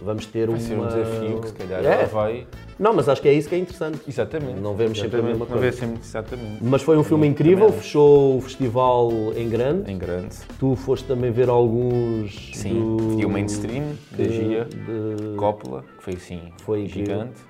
vamos 0.00 0.26
ter 0.26 0.46
Vai 0.48 0.56
uma... 0.58 0.60
ser 0.60 0.78
um 0.78 0.86
desafio 0.86 1.40
que 1.40 1.48
se 1.48 1.54
calhar 1.54 1.84
É. 1.84 2.04
vai. 2.06 2.46
Não, 2.82 2.92
mas 2.92 3.08
acho 3.08 3.22
que 3.22 3.28
é 3.28 3.32
isso 3.32 3.48
que 3.48 3.54
é 3.54 3.58
interessante. 3.58 4.00
Exatamente. 4.08 4.58
Não 4.60 4.74
vemos 4.74 4.98
sempre 4.98 5.20
a 5.20 5.22
mesma 5.22 5.46
Não 5.48 5.56
vê 5.56 5.68
coisa. 5.68 5.76
sempre 5.78 6.00
exatamente. 6.02 6.58
Mas 6.60 6.82
foi 6.82 6.96
um 6.98 7.04
filme 7.04 7.28
incrível, 7.28 7.66
Também 7.66 7.80
fechou 7.80 8.38
o 8.38 8.40
festival 8.40 9.10
em 9.36 9.48
grande. 9.48 9.88
Em 9.92 9.96
grande. 9.96 10.34
Tu 10.58 10.74
foste 10.74 11.06
também 11.06 11.30
ver 11.30 11.48
alguns. 11.48 12.50
Sim. 12.54 12.96
do- 12.96 13.20
E 13.20 13.24
o 13.24 13.30
mainstream 13.30 13.84
da 14.10 14.24
de- 14.24 14.32
Gia 14.32 14.64
de- 14.64 15.36
Coppola, 15.36 15.84
que 15.96 16.02
foi 16.02 16.14
assim, 16.14 16.40
Foi 16.64 16.86
gigante. 16.88 17.40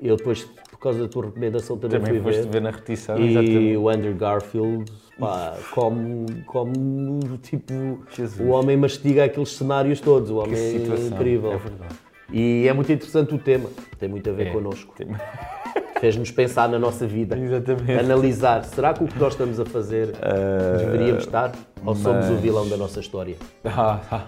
Eu 0.00 0.16
depois, 0.16 0.44
por 0.70 0.78
causa 0.78 1.00
da 1.00 1.08
tua 1.08 1.24
recomendação, 1.26 1.76
também, 1.76 1.98
Também 1.98 2.14
fui 2.14 2.22
foste 2.32 2.42
ver. 2.44 2.50
ver 2.52 2.60
na 2.62 2.70
repetição, 2.70 3.18
E 3.18 3.30
exatamente. 3.30 3.76
o 3.76 3.88
Andrew 3.88 4.14
Garfield, 4.14 4.84
pá, 5.18 5.56
como, 5.72 6.26
como 6.46 7.18
tipo, 7.42 7.72
Jesus. 8.14 8.40
o 8.40 8.52
homem 8.52 8.76
mastiga 8.76 9.24
aqueles 9.24 9.48
cenários 9.50 10.00
todos, 10.00 10.30
o 10.30 10.34
Que 10.42 10.48
homem 10.48 10.60
é 10.60 11.06
incrível. 11.06 11.52
É 11.52 11.56
verdade. 11.56 11.94
E 12.32 12.66
é 12.66 12.72
muito 12.72 12.90
interessante 12.92 13.34
o 13.34 13.38
tema, 13.38 13.68
tem 13.98 14.08
muito 14.08 14.28
a 14.28 14.32
ver 14.32 14.48
É. 14.48 14.50
connosco. 14.50 14.94
Tem- 14.96 15.08
Fez-nos 16.00 16.30
pensar 16.30 16.68
na 16.68 16.78
nossa 16.78 17.06
vida, 17.06 17.36
Exatamente. 17.38 17.92
analisar, 17.92 18.64
será 18.64 18.92
que 18.92 19.04
o 19.04 19.06
que 19.06 19.18
nós 19.18 19.32
estamos 19.32 19.58
a 19.60 19.64
fazer 19.64 20.08
deveríamos 20.78 21.24
estar? 21.24 21.52
Ou 21.84 21.94
somos 21.94 22.26
o 22.28 22.32
mas- 22.32 22.40
vilão 22.40 22.68
da 22.68 22.76
nossa 22.76 23.00
história? 23.00 23.36
Ah, 23.64 24.00
ah. 24.10 24.26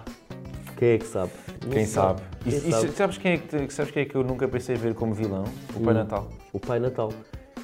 Quem 0.78 0.90
é 0.90 0.98
que 0.98 1.06
sabe? 1.06 1.30
Não 1.64 1.70
Quem 1.72 1.86
sabe? 1.86 2.20
Quem 2.44 2.52
E, 2.52 2.56
e 2.56 2.60
sabe? 2.72 2.88
sabes, 2.92 3.18
quem 3.18 3.32
é 3.32 3.36
que, 3.38 3.72
sabes 3.72 3.90
quem 3.90 4.02
é 4.02 4.06
que 4.06 4.14
eu 4.14 4.22
nunca 4.22 4.46
pensei 4.46 4.76
ver 4.76 4.94
como 4.94 5.14
vilão? 5.14 5.44
O 5.74 5.80
Pai 5.80 5.94
Natal. 5.94 6.28
O 6.52 6.60
Pai 6.60 6.78
Natal. 6.78 7.12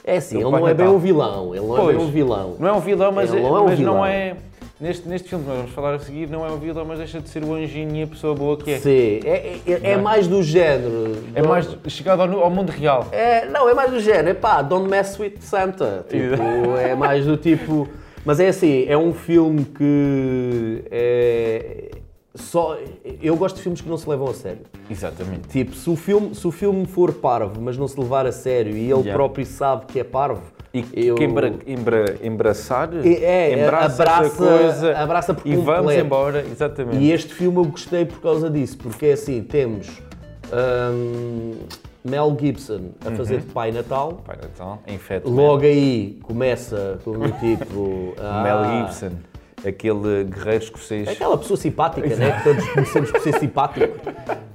É 0.05 0.17
assim, 0.17 0.37
ele 0.37 0.45
não 0.45 0.57
é 0.67 0.75
bem 0.75 0.87
Natal. 0.87 0.95
um 0.95 0.99
vilão, 0.99 1.55
ele 1.55 1.67
não 1.67 1.77
é 1.77 1.81
Pois. 1.81 1.97
bem 1.97 2.07
um 2.07 2.11
vilão. 2.11 2.57
Não 2.59 2.69
é 2.69 2.73
um 2.73 2.81
vilão, 2.81 3.13
mas, 3.13 3.31
Ele 3.31 3.39
é- 3.39 3.43
não 3.43 3.57
é 3.57 3.61
um 3.61 3.65
mas 3.67 3.79
não 3.79 3.93
vilão. 3.93 4.07
é. 4.07 4.37
Neste, 4.83 5.09
neste 5.09 5.29
filme 5.29 5.45
que 5.45 5.49
nós 5.51 5.59
vamos 5.61 5.73
falar 5.75 5.95
a 5.95 5.99
seguir, 6.01 6.29
não 6.29 6.45
é 6.45 6.51
um 6.51 6.59
vilão, 6.59 6.85
mas 6.85 6.99
deixa 6.99 7.21
de 7.21 7.29
ser 7.29 7.45
o 7.45 7.55
anjinho 7.55 7.95
e 7.95 8.03
a 8.03 8.07
pessoa 8.09 8.35
boa 8.35 8.57
que 8.57 8.69
é. 8.73 8.79
Sim, 8.81 9.21
é, 9.25 9.59
é, 9.65 9.91
é 9.93 9.97
mais 9.97 10.27
do 10.27 10.43
género. 10.43 11.19
É 11.37 11.41
Don't- 11.41 11.49
mais 11.49 11.79
chegado 11.87 12.21
ao, 12.23 12.41
ao 12.43 12.51
mundo 12.51 12.71
real. 12.71 13.07
É, 13.13 13.47
não, 13.47 13.69
é 13.69 13.75
mais 13.75 13.93
do 13.93 14.01
género. 14.01 14.31
É 14.31 14.35
pá, 14.35 14.61
don't 14.61 14.91
mess 14.91 15.17
with 15.21 15.35
Santa. 15.39 16.05
Tipo, 16.11 16.77
é 16.77 16.97
mais 16.97 17.25
do 17.25 17.37
tipo. 17.37 17.87
Mas 18.25 18.41
é 18.41 18.49
assim, 18.49 18.85
é 18.89 18.99
um 18.99 19.13
filme 19.15 19.65
que 19.65 20.85
é 20.91 21.91
só 22.35 22.77
eu 23.23 23.37
gosto 23.37 23.57
de 23.57 23.63
filmes 23.63 23.81
que 23.81 23.89
não 23.89 23.97
se 23.97 24.09
levam 24.09 24.29
a 24.31 24.35
sério. 24.35 24.63
Exatamente. 24.91 25.47
Tipo, 25.49 25.77
se 25.77 25.89
o 25.91 25.95
filme, 25.95 26.35
se 26.35 26.47
o 26.47 26.51
filme 26.51 26.87
for 26.87 27.13
parvo, 27.13 27.61
mas 27.61 27.77
não 27.79 27.87
se 27.87 27.99
levar 28.01 28.27
a 28.27 28.33
sério 28.33 28.73
e 28.77 28.81
ele 28.91 29.03
Yeah. 29.03 29.13
próprio 29.13 29.45
sabe 29.47 29.87
que 29.87 30.01
é 30.01 30.05
parvo, 30.05 30.43
E 30.75 31.07
eu 31.07 31.17
que 31.17 31.25
embra, 31.25 31.53
embra, 31.67 32.17
embraçar, 32.23 32.89
É, 33.05 33.09
é, 33.09 33.63
embraça, 33.63 34.03
abraça- 34.03 34.25
essa 34.25 34.37
coisa 34.37 34.99
abraça 34.99 35.35
por 35.35 35.47
e 35.47 35.55
vamos 35.55 35.81
completo. 35.81 36.01
embora. 36.07 36.41
Exatamente. 36.51 36.97
E 36.97 37.13
este 37.13 37.35
filme 37.35 37.59
eu 37.59 37.65
gostei 37.67 38.07
por 38.07 38.21
causa 38.23 38.49
disso, 38.49 38.79
porque 38.79 39.07
é 39.07 39.13
assim, 39.13 39.43
temos 39.43 39.89
hum, 40.51 41.55
Mel 42.03 42.35
Gibson 42.41 42.91
a 43.05 43.11
fazer 43.11 43.39
de 43.41 43.47
Pai 43.53 43.71
Natal, 43.71 44.23
Pai 44.25 44.37
Natal, 44.41 44.83
em 44.87 44.99
Fat 44.99 45.23
logo 45.27 45.63
aí 45.65 46.19
começa 46.23 46.99
com 47.05 47.11
o 47.11 47.31
tipo... 47.33 48.15
ah, 48.21 48.43
Mel 48.43 48.87
Gibson, 48.87 49.13
aquele 49.67 50.25
guerreiro 50.25 50.65
escocês. 50.65 51.07
Aquela 51.07 51.37
pessoa 51.37 51.57
simpática, 51.59 52.17
né? 52.17 52.33
que 52.39 52.45
todos 52.45 52.67
conhecemos 52.73 53.11
por 53.11 53.21
ser 53.21 53.39
simpático, 53.39 53.99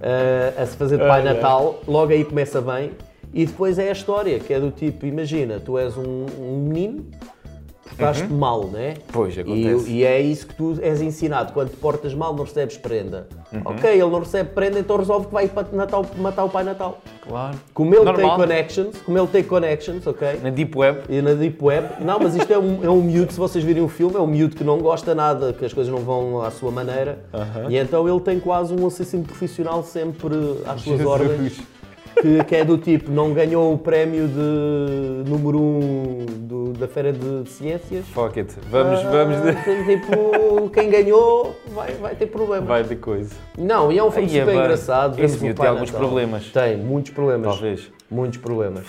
ah, 0.01 0.61
a 0.61 0.65
se 0.65 0.75
fazer 0.75 0.97
de 0.97 1.05
Pai 1.05 1.23
Natal, 1.23 1.79
logo 1.87 2.11
aí 2.11 2.25
começa 2.25 2.59
bem. 2.59 2.91
E 3.33 3.45
depois 3.45 3.77
é 3.77 3.89
a 3.89 3.91
história, 3.91 4.39
que 4.39 4.53
é 4.53 4.59
do 4.59 4.71
tipo, 4.71 5.05
imagina, 5.05 5.59
tu 5.63 5.77
és 5.77 5.95
um, 5.97 6.25
um 6.39 6.57
menino, 6.67 7.05
portaste 7.83 8.25
mal, 8.27 8.65
né? 8.67 8.95
Pois, 9.11 9.35
E, 9.35 9.39
acontece. 9.41 9.89
e 9.89 10.03
é 10.03 10.19
isso 10.21 10.47
que 10.47 10.55
tu 10.55 10.77
és 10.81 11.01
ensinado. 11.01 11.51
Quando 11.53 11.69
te 11.69 11.77
portas 11.77 12.13
mal, 12.13 12.35
não 12.35 12.43
recebes 12.43 12.77
prenda. 12.77 13.27
Uhum. 13.51 13.61
Ok, 13.65 13.89
ele 13.89 14.01
não 14.09 14.19
recebe 14.19 14.49
prenda, 14.51 14.79
então 14.79 14.97
resolve 14.97 15.27
que 15.27 15.33
vai 15.33 15.47
para 15.47 15.67
Natal, 15.71 16.05
matar 16.17 16.43
o 16.45 16.49
Pai 16.49 16.63
Natal. 16.63 16.99
Claro. 17.21 17.57
Como 17.73 17.93
ele 17.93 18.03
tem 18.05 18.13
Normal. 18.13 18.37
connections, 18.37 18.97
como 19.01 19.17
ele 19.17 19.27
tem 19.27 19.43
connections, 19.43 20.05
ok? 20.07 20.39
Na 20.43 20.49
Deep 20.49 20.77
Web. 20.77 21.01
E 21.09 21.21
na 21.21 21.33
Deep 21.33 21.57
Web. 21.63 22.03
Não, 22.03 22.19
mas 22.19 22.35
isto 22.35 22.51
é 22.51 22.57
um, 22.59 22.83
é 22.83 22.89
um 22.89 23.01
miúdo, 23.01 23.31
se 23.33 23.39
vocês 23.39 23.63
virem 23.63 23.83
o 23.83 23.87
filme, 23.87 24.15
é 24.15 24.19
um 24.19 24.27
miúdo 24.27 24.55
que 24.55 24.63
não 24.63 24.79
gosta 24.79 25.13
nada, 25.15 25.53
que 25.53 25.65
as 25.65 25.73
coisas 25.73 25.91
não 25.91 25.99
vão 25.99 26.41
à 26.41 26.51
sua 26.51 26.71
maneira. 26.71 27.19
E 27.69 27.77
então 27.77 28.07
ele 28.07 28.19
tem 28.21 28.39
quase 28.39 28.73
um 28.73 28.85
assassino 28.87 29.23
profissional 29.23 29.83
sempre 29.83 30.35
às 30.65 30.81
suas 30.83 31.01
ordens. 31.05 31.59
Que, 32.21 32.43
que 32.45 32.55
é 32.55 32.65
do 32.65 32.77
tipo, 32.77 33.11
não 33.11 33.33
ganhou 33.33 33.73
o 33.73 33.77
prémio 33.77 34.27
de 34.27 35.29
número 35.29 35.59
1 35.59 35.61
um 35.61 36.25
do- 36.25 36.73
da 36.73 36.87
Feira 36.87 37.13
de 37.13 37.47
Ciências. 37.49 38.05
Fuck 38.07 38.39
it. 38.39 38.55
Vamos, 38.71 38.99
Ah, 39.05 39.09
vamos. 39.11 39.37
De... 39.41 39.53
Tipo, 39.97 40.69
quem 40.71 40.89
ganhou 40.89 41.55
vai, 41.67 41.91
vai 41.93 42.15
ter 42.15 42.27
problema. 42.27 42.65
Vai 42.65 42.83
de 42.83 42.95
coisa. 42.95 43.35
Não, 43.57 43.91
e 43.91 43.97
é 43.99 44.03
um 44.03 44.09
filme 44.11 44.29
Ai, 44.31 44.37
é 44.37 44.39
super 44.41 44.53
bem. 44.55 44.63
engraçado. 44.63 45.23
Esse 45.23 45.37
Pai 45.39 45.53
tem 45.53 45.67
alguns 45.67 45.91
Natal. 45.91 46.07
problemas. 46.07 46.49
Tem, 46.51 46.77
muitos 46.77 47.11
problemas. 47.11 47.47
Talvez. 47.47 47.91
Muitos 48.09 48.37
problemas. 48.39 48.85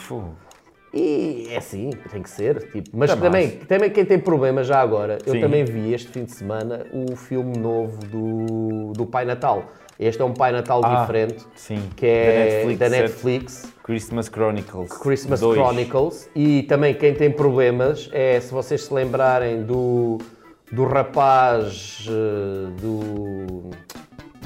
E 0.95 1.49
é 1.51 1.59
assim, 1.59 1.91
tem 2.11 2.23
que 2.23 2.31
ser. 2.31 2.71
Tipo, 2.73 2.91
mas 2.95 3.15
também, 3.15 3.51
também 3.51 3.91
quem 3.91 4.05
tem 4.07 4.19
problemas 4.19 4.67
já 4.67 4.81
agora, 4.81 5.19
eu 5.27 5.35
Sim. 5.35 5.41
também 5.41 5.65
vi 5.65 5.93
este 5.93 6.09
fim 6.09 6.25
de 6.25 6.33
semana 6.33 6.87
o 6.93 7.15
filme 7.15 7.59
novo 7.59 7.99
do, 8.07 8.93
do 8.95 9.05
Pai 9.05 9.25
Natal. 9.27 9.65
Este 9.99 10.23
é 10.23 10.25
um 10.25 10.33
Pai 10.33 10.53
Natal 10.53 10.81
Ah, 10.85 11.01
diferente, 11.01 11.45
Sim. 11.57 11.83
que 11.97 12.07
é 12.07 12.65
da 12.79 12.89
certo? 12.89 13.03
Netflix, 13.03 13.73
Christmas 13.83 14.27
Chronicles. 14.29 14.93
Christmas. 14.99 15.41
Chronicles. 15.41 16.31
E 16.37 16.63
também 16.65 16.95
quem 16.95 17.15
tem 17.15 17.31
problemas 17.33 18.09
é, 18.13 18.39
se 18.39 18.53
vocês 18.53 18.85
se 18.85 18.95
lembrarem 18.95 19.65
do, 19.65 20.19
do 20.71 20.85
rapaz 20.85 22.07
eh, 22.09 22.71
do, 22.81 23.71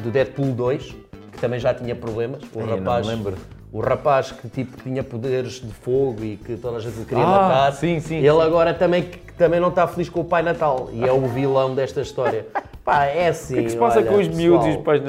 do 0.02 0.10
Deadpool 0.10 0.52
2, 0.52 0.96
que 1.32 1.38
também 1.38 1.60
já 1.60 1.74
tinha 1.74 1.94
problemas. 1.94 2.40
O 2.54 2.60
não 2.60 2.78
rapaz, 2.78 3.06
me 3.06 3.14
lembro. 3.14 3.36
o 3.70 3.80
rapaz 3.80 4.32
que 4.32 4.48
tipo, 4.48 4.82
tinha 4.82 5.04
poderes 5.04 5.60
de 5.60 5.72
fogo 5.72 6.24
e 6.24 6.38
que 6.38 6.56
toda 6.56 6.78
a 6.78 6.80
gente 6.80 7.04
queria 7.04 7.24
Ah, 7.24 7.26
matar. 7.26 7.72
sim, 7.74 8.00
sim, 8.00 8.16
Ele 8.16 8.30
sim. 8.30 8.40
agora 8.40 8.72
também, 8.72 9.02
também 9.36 9.60
não 9.60 9.68
está 9.68 9.86
feliz 9.86 10.08
com 10.08 10.20
o 10.20 10.24
Pai 10.24 10.42
Natal 10.42 10.88
e 10.94 11.04
é 11.04 11.12
o 11.12 11.26
vilão 11.28 11.74
desta 11.74 12.00
história. 12.00 12.46
Pá, 12.82 13.04
é 13.04 13.28
assim. 13.28 13.52
O 13.52 13.56
que 13.56 13.60
é 13.60 13.64
que 13.64 13.70
se 13.72 13.76
passa 13.76 13.98
olha, 13.98 14.08
com 14.08 14.16
os 14.16 14.28
miúdos 14.28 14.66
e 14.66 14.70
os 14.70 14.76
pais 14.78 15.02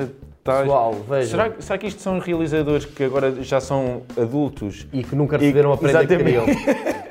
natais? 0.43 0.61
Pessoal, 0.63 0.93
vejam. 1.09 1.29
Será, 1.31 1.49
que- 1.49 1.63
será 1.63 1.77
que 1.79 1.87
isto 1.87 2.01
são 2.01 2.19
realizadores 2.19 2.85
que 2.85 3.03
agora 3.03 3.31
já 3.43 3.59
são 3.61 4.01
adultos? 4.19 4.85
E 4.91 5.03
que 5.03 5.15
nunca 5.15 5.37
receberam 5.37 5.71
a 5.73 5.77
prenda 5.77 6.05
que 6.05 6.17
queriam. 6.17 6.45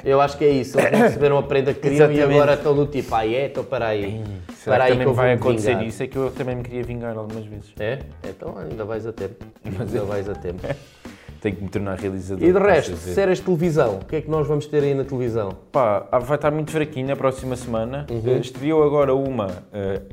Eu 0.05 0.21
acho 0.21 0.37
que 0.37 0.45
é 0.45 0.51
isso. 0.51 0.79
Eles 0.79 0.93
não 0.93 0.99
receberam 1.01 1.39
a 1.39 1.43
prenda 1.43 1.73
que 1.73 1.81
queriam 1.81 2.11
e 2.11 2.15
Exatamente. 2.15 2.35
agora 2.41 2.55
estão 2.55 2.75
do 2.75 2.87
tipo, 2.87 3.15
ah 3.15 3.27
é, 3.27 3.47
então 3.47 3.65
para 3.65 3.87
aí. 3.89 4.23
Será 4.57 4.77
Para 4.77 4.87
que 4.87 4.93
aí 4.93 4.99
também 4.99 5.07
eu 5.09 5.15
vai 5.15 5.33
acontecer 5.33 5.71
vingar. 5.71 5.87
isso? 5.87 6.03
É 6.03 6.07
que 6.07 6.17
eu 6.17 6.31
também 6.31 6.57
me 6.57 6.63
queria 6.63 6.83
vingar 6.83 7.17
algumas 7.17 7.45
vezes. 7.47 7.73
É? 7.79 8.01
Então 8.29 8.57
ainda 8.59 8.85
vais 8.85 9.07
a 9.07 9.13
tempo. 9.13 9.45
Ainda 9.65 10.01
vais 10.05 10.29
a 10.29 10.35
tempo. 10.35 10.61
Tenho 11.41 11.57
que 11.57 11.63
me 11.65 11.69
tornar 11.69 11.99
realizador. 11.99 12.47
E 12.49 12.53
de 12.53 12.59
resto, 12.59 12.97
séries 12.97 13.39
de 13.39 13.45
televisão, 13.45 13.99
o 14.01 14.05
que 14.05 14.15
é 14.15 14.21
que 14.21 14.31
nós 14.31 14.47
vamos 14.47 14.65
ter 14.67 14.81
aí 14.85 14.95
na 14.95 15.03
televisão? 15.03 15.57
Pá, 15.73 16.07
ah, 16.13 16.21
vai 16.21 16.37
estar 16.37 16.53
muito 16.53 16.71
fraquinho 16.71 17.09
na 17.09 17.17
próxima 17.17 17.57
semana. 17.57 18.07
Uhum. 18.09 18.37
Estreou 18.39 18.85
agora 18.85 19.13
uma, 19.13 19.49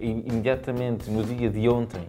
im- 0.02 0.24
imediatamente 0.26 1.08
no 1.12 1.24
dia 1.24 1.48
de 1.48 1.70
ontem, 1.70 2.02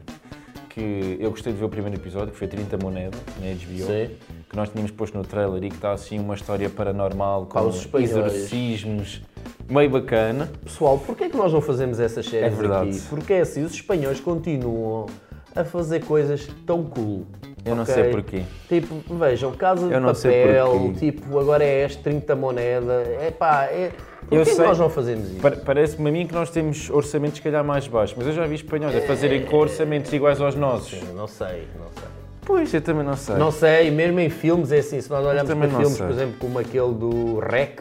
que 0.71 1.17
eu 1.21 1.31
gostei 1.31 1.53
de 1.53 1.59
ver 1.59 1.65
o 1.65 1.69
primeiro 1.69 1.97
episódio, 1.99 2.33
que 2.33 2.39
foi 2.39 2.49
30 2.49 2.79
Moedas, 2.79 3.21
na 3.41 3.47
HBO, 3.53 3.87
Sim. 3.87 4.11
que 4.49 4.57
nós 4.57 4.69
tínhamos 4.71 4.91
posto 4.93 5.19
no 5.19 5.25
trailer 5.25 5.63
e 5.65 5.69
que 5.69 5.75
está 5.75 5.93
assim 5.93 6.19
uma 6.19 6.35
história 6.35 6.71
paranormal 6.71 7.47
com 7.47 7.69
exorcismos, 7.99 9.21
meio 9.69 9.91
bacana. 9.91 10.51
Pessoal, 10.65 10.99
porquê 10.99 11.25
é 11.25 11.29
que 11.29 11.37
nós 11.37 11.53
não 11.53 11.61
fazemos 11.61 11.99
essas 12.01 12.25
séries 12.27 12.53
É 12.53 12.57
verdade. 12.57 12.91
aqui? 12.91 13.01
Porque 13.09 13.33
é 13.35 13.41
assim, 13.41 13.63
os 13.65 13.73
espanhóis 13.73 14.21
continuam 14.21 15.07
a 15.55 15.65
fazer 15.65 16.05
coisas 16.05 16.49
tão 16.65 16.85
cool. 16.85 17.27
Eu 17.65 17.77
não 17.77 17.85
sei 17.85 18.05
porquê. 18.11 18.43
Tipo, 18.69 18.95
vejam, 19.17 19.53
Casa 19.53 19.87
de 19.89 19.95
Papel, 19.95 20.95
tipo, 20.99 21.39
agora 21.39 21.63
é 21.65 21.85
este 21.85 22.03
30 22.03 22.35
moneda. 22.37 22.93
É 23.21 23.31
pá, 23.31 23.65
é... 23.65 23.91
Eu 24.31 24.45
que 24.45 24.55
sei. 24.55 24.65
nós 24.65 24.79
não 24.79 24.89
fazemos 24.89 25.29
isso? 25.31 25.41
Pa- 25.41 25.51
Parece-me 25.51 26.09
a 26.09 26.13
mim 26.13 26.27
que 26.27 26.33
nós 26.33 26.51
temos 26.51 26.89
orçamentos 26.89 27.37
se 27.37 27.43
calhar 27.43 27.65
mais 27.65 27.87
baixos, 27.89 28.17
mas 28.17 28.27
eu 28.29 28.33
já 28.33 28.47
vi 28.47 28.55
espanhóis 28.55 28.95
a 28.97 29.01
fazerem 29.01 29.45
com 29.45 29.57
orçamentos 29.57 30.13
iguais 30.13 30.41
aos 30.41 30.55
nossos. 30.55 31.03
Não 31.15 31.27
sei, 31.27 31.67
não 31.79 31.87
sei. 31.95 32.09
Pois, 32.47 32.73
eu 32.73 32.81
também 32.81 33.05
não 33.05 33.17
sei. 33.17 33.35
Não 33.37 33.51
sei, 33.51 33.91
mesmo 33.91 34.19
em 34.21 34.31
filmes 34.31 34.73
é 34.73 34.79
assim, 34.79 35.01
se 35.01 35.11
nós 35.11 35.25
olharmos 35.25 35.53
para 35.53 35.69
filmes, 35.69 35.89
sei. 35.97 36.07
por 36.07 36.13
exemplo, 36.13 36.35
como 36.39 36.59
aquele 36.59 36.95
do 36.95 37.39
REC, 37.41 37.81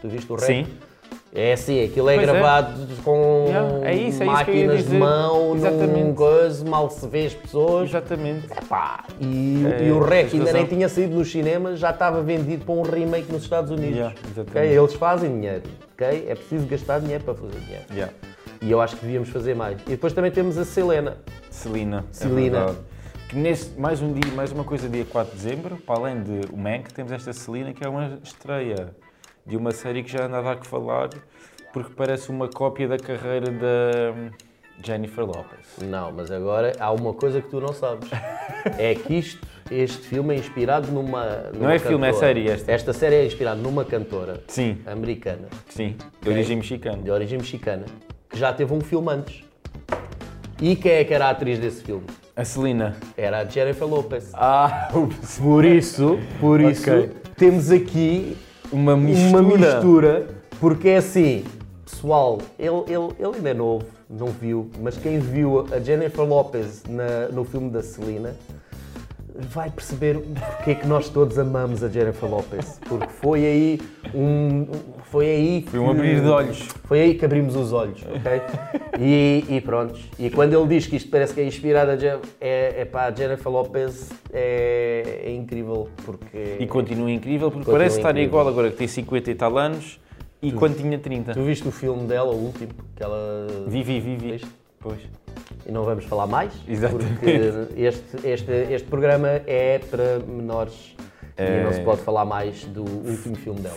tu 0.00 0.08
viste 0.08 0.30
o 0.32 0.36
REC? 0.36 0.46
Sim. 0.46 0.66
É 1.38 1.52
assim, 1.52 1.84
aquilo 1.84 2.08
é 2.08 2.14
Pois 2.14 2.28
é. 2.28 2.32
gravado 2.32 2.86
com 3.04 3.44
Yeah, 3.46 3.90
é 3.90 3.94
isso, 3.94 4.04
é 4.04 4.08
isso 4.08 4.24
ia 4.24 4.32
máquinas 4.32 4.88
de 4.88 4.96
mão, 4.96 5.54
num 5.54 6.14
coisa, 6.14 6.64
mal 6.64 6.88
se 6.88 7.06
vê 7.06 7.26
as 7.26 7.34
pessoas. 7.34 7.90
Exatamente. 7.90 8.48
Pá, 8.66 9.04
e, 9.20 9.62
É, 9.66 9.86
e 9.86 9.92
o 9.92 10.02
REC 10.02 10.32
ainda 10.32 10.50
nem 10.50 10.64
tinha 10.64 10.88
saído 10.88 11.14
nos 11.14 11.30
cinemas, 11.30 11.78
já 11.78 11.90
estava 11.90 12.22
vendido 12.22 12.64
para 12.64 12.74
um 12.74 12.80
remake 12.80 13.30
nos 13.30 13.42
Estados 13.42 13.70
Unidos. 13.70 13.96
Yeah, 13.96 14.14
exatamente. 14.24 14.50
Ok? 14.50 14.78
Eles 14.78 14.94
fazem 14.94 15.30
dinheiro, 15.30 15.62
ok? 15.92 16.24
É 16.26 16.34
preciso 16.34 16.66
gastar 16.66 17.00
dinheiro 17.00 17.22
para 17.22 17.34
fazer 17.34 17.58
dinheiro. 17.60 17.84
Yeah. 17.92 18.14
E 18.62 18.70
eu 18.70 18.80
acho 18.80 18.96
que 18.96 19.04
devíamos 19.04 19.28
fazer 19.28 19.54
mais. 19.54 19.78
E 19.82 19.90
depois 19.90 20.14
também 20.14 20.30
temos 20.30 20.56
a 20.56 20.64
Selena. 20.64 21.18
Celina. 21.50 22.06
Celina. 22.10 22.56
É 22.56 22.64
verdade. 22.64 22.78
que 23.28 23.36
nesse, 23.36 23.78
mais 23.78 24.00
um 24.00 24.10
dia, 24.10 24.32
mais 24.32 24.52
uma 24.52 24.64
coisa, 24.64 24.88
dia 24.88 25.04
4 25.04 25.36
de 25.36 25.42
dezembro, 25.42 25.76
para 25.76 26.00
além 26.00 26.22
de 26.22 26.50
o 26.50 26.56
Mank, 26.56 26.94
temos 26.94 27.12
esta 27.12 27.34
Celina, 27.34 27.74
que 27.74 27.84
é 27.84 27.88
uma 27.88 28.18
estreia 28.22 28.94
de 29.46 29.56
uma 29.56 29.70
série 29.70 30.02
que 30.02 30.10
já 30.10 30.26
anda 30.26 30.40
a 30.50 30.56
que 30.56 30.66
falar, 30.66 31.10
porque 31.72 31.92
parece 31.94 32.30
uma 32.30 32.48
cópia 32.48 32.88
da 32.88 32.98
carreira 32.98 33.50
da 33.50 34.12
hum, 34.16 34.30
Jennifer 34.84 35.24
Lopez. 35.24 35.76
Não, 35.82 36.10
mas 36.12 36.30
agora 36.30 36.72
há 36.80 36.90
uma 36.92 37.14
coisa 37.14 37.40
que 37.40 37.48
tu 37.48 37.60
não 37.60 37.72
sabes. 37.72 38.10
É 38.78 38.94
que 38.94 39.14
isto, 39.14 39.46
este 39.70 40.08
filme 40.08 40.34
é 40.34 40.38
inspirado 40.38 40.90
numa. 40.90 41.50
numa 41.54 41.74
é 41.74 41.78
filme, 41.78 42.06
é 42.06 42.10
cantora. 42.10 42.26
série 42.26 42.48
esta. 42.50 42.72
Esta 42.72 42.92
série 42.92 43.14
é 43.16 43.26
inspirada 43.26 43.60
numa 43.60 43.84
cantora 43.84 44.42
Sim, 44.48 44.78
americana, 44.86 45.48
sim, 45.68 45.96
de 46.20 46.28
origem 46.28 46.56
mexicana. 46.56 46.98
de 47.02 47.10
origem 47.10 47.38
mexicana, 47.38 47.84
que 48.28 48.38
já 48.38 48.52
teve 48.52 48.74
um 48.74 48.80
filme 48.80 49.10
antes. 49.12 49.44
E 50.60 50.74
quem 50.74 50.92
é 50.92 51.04
que 51.04 51.12
era 51.12 51.26
a 51.26 51.30
atriz 51.30 51.58
desse 51.58 51.82
filme? 51.84 52.06
A 52.34 52.44
Celina. 52.44 52.96
Era 53.16 53.40
a 53.40 53.44
Jennifer 53.44 53.86
Lopez. 53.86 54.30
Ah. 54.34 54.88
Por 55.38 55.64
isso, 55.64 56.18
por 56.40 56.60
isso, 56.60 56.90
Ok. 56.90 57.10
temos 57.36 57.70
aqui 57.70 58.36
uma 58.72 58.96
mistura. 58.96 59.42
uma 59.42 59.42
mistura, 59.56 60.26
porque 60.60 60.88
é 60.88 60.96
assim, 60.98 61.44
pessoal, 61.84 62.38
ele, 62.58 62.70
ele, 62.88 63.12
ele 63.18 63.36
ainda 63.36 63.50
é 63.50 63.54
novo, 63.54 63.84
não 64.08 64.26
viu, 64.28 64.70
mas 64.82 64.96
quem 64.96 65.18
viu 65.18 65.66
a 65.72 65.78
Jennifer 65.80 66.24
Lopez 66.24 66.82
na- 66.88 67.28
no 67.28 67.44
filme 67.44 67.70
da 67.70 67.82
Celina 67.82 68.34
vai 69.38 69.70
perceber 69.70 70.18
porque 70.18 70.70
é 70.70 70.74
que 70.74 70.86
nós 70.86 71.08
todos 71.08 71.38
amamos 71.38 71.82
a 71.84 71.88
Jennifer 71.88 72.28
Lopez, 72.30 72.80
porque 72.88 73.08
foi 73.08 73.44
aí 73.44 73.80
um, 74.14 74.66
foi 75.10 75.26
aí 75.26 75.62
que, 75.62 75.70
Foi 75.70 75.80
um 75.80 75.90
abrir 75.90 76.20
de 76.20 76.28
olhos. 76.28 76.58
foi 76.84 77.00
aí 77.00 77.14
que 77.14 77.24
abrimos 77.24 77.54
os 77.56 77.72
olhos, 77.72 78.00
ok? 78.02 78.40
E, 79.00 79.44
e 79.48 79.60
pronto. 79.60 79.98
E 80.18 80.30
quando 80.30 80.54
ele 80.58 80.66
diz 80.68 80.86
que 80.86 80.96
isto 80.96 81.10
parece 81.10 81.34
que 81.34 81.40
é 81.40 81.44
inspirado 81.46 81.90
a 81.90 81.96
Je- 81.96 82.18
é, 82.40 82.80
é 82.80 82.84
pá, 82.84 83.06
a 83.06 83.10
Jennifer 83.14 83.50
Lopez 83.52 84.10
é, 84.32 85.22
é 85.26 85.32
incrível 85.34 85.88
porque 86.04 86.56
E 86.60 86.66
continua 86.66 87.10
incrível, 87.10 87.50
porque 87.50 87.64
Continua 87.66 87.78
parece 87.78 87.96
estar 87.98 88.10
incrível. 88.10 88.28
igual 88.28 88.48
agora 88.48 88.70
que 88.70 88.76
tem 88.76 88.88
50 88.88 89.30
e 89.30 89.34
tal 89.34 89.58
anos 89.58 90.00
e 90.42 90.52
quando 90.52 90.76
tinha 90.76 90.98
30. 90.98 91.32
Tu 91.32 91.42
viste 91.42 91.66
o 91.66 91.72
filme 91.72 92.06
dela, 92.06 92.30
o 92.32 92.36
último, 92.36 92.70
que 92.94 93.02
ela. 93.02 93.46
Vivi, 93.66 94.00
vivi. 94.00 94.32
Viste? 94.32 94.48
Pois. 94.78 95.00
E 95.66 95.72
não 95.72 95.82
vamos 95.84 96.04
falar 96.04 96.26
mais? 96.26 96.52
Exatamente. 96.68 97.14
Porque 97.14 97.80
este, 97.80 98.26
este, 98.28 98.50
este 98.72 98.86
programa 98.88 99.28
é 99.46 99.80
para 99.90 100.20
menores 100.20 100.94
e 101.38 101.42
É. 101.42 101.64
não 101.64 101.72
se 101.72 101.80
pode 101.80 102.00
falar 102.02 102.24
mais 102.24 102.64
do 102.66 102.82
último 102.84 103.34
filme 103.36 103.60
dela. 103.60 103.76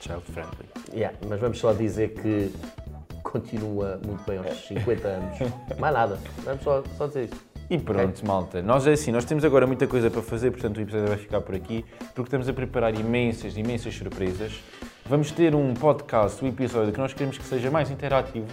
child 0.00 0.22
friendly. 0.32 0.66
Yeah, 0.92 1.16
mas 1.28 1.40
vamos 1.40 1.58
só 1.58 1.72
dizer 1.72 2.10
que 2.14 2.52
continua 3.22 4.00
muito 4.06 4.22
bem 4.26 4.38
aos 4.38 4.66
50 4.66 5.08
anos. 5.08 5.38
Mais 5.78 5.94
nada. 5.94 6.18
Vamos 6.44 6.62
só, 6.62 6.82
só 6.98 7.06
dizer 7.06 7.24
isso. 7.24 7.40
E 7.70 7.78
pronto, 7.78 8.26
malta. 8.26 8.60
Nós 8.60 8.86
é 8.86 8.92
assim, 8.92 9.10
nós 9.10 9.24
temos 9.24 9.42
agora 9.44 9.66
muita 9.66 9.86
coisa 9.86 10.10
para 10.10 10.20
fazer, 10.20 10.50
portanto 10.50 10.76
o 10.76 10.80
episódio 10.82 11.08
vai 11.08 11.16
ficar 11.16 11.40
por 11.40 11.54
aqui, 11.54 11.82
porque 12.14 12.22
estamos 12.28 12.46
a 12.48 12.52
preparar 12.52 12.94
imensas, 12.94 13.56
imensas 13.56 13.94
surpresas. 13.94 14.52
Vamos 15.06 15.30
ter 15.30 15.54
um 15.54 15.74
podcast, 15.74 16.42
um 16.42 16.48
episódio 16.48 16.90
que 16.92 16.98
nós 16.98 17.12
queremos 17.12 17.36
que 17.36 17.44
seja 17.44 17.70
mais 17.70 17.90
interativo, 17.90 18.46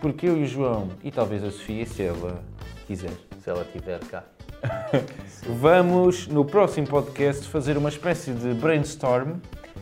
porque 0.00 0.26
eu 0.28 0.36
e 0.36 0.42
o 0.42 0.46
João, 0.46 0.88
e 1.02 1.10
talvez 1.10 1.42
a 1.42 1.50
Sofia, 1.50 1.86
se 1.86 2.02
ela 2.02 2.42
quiser, 2.86 3.12
Se 3.42 3.48
ela 3.48 3.62
estiver 3.62 3.98
cá. 4.00 4.22
vamos 5.48 6.26
no 6.28 6.44
próximo 6.44 6.86
podcast 6.86 7.48
fazer 7.48 7.78
uma 7.78 7.88
espécie 7.88 8.30
de 8.32 8.52
brainstorm 8.52 9.36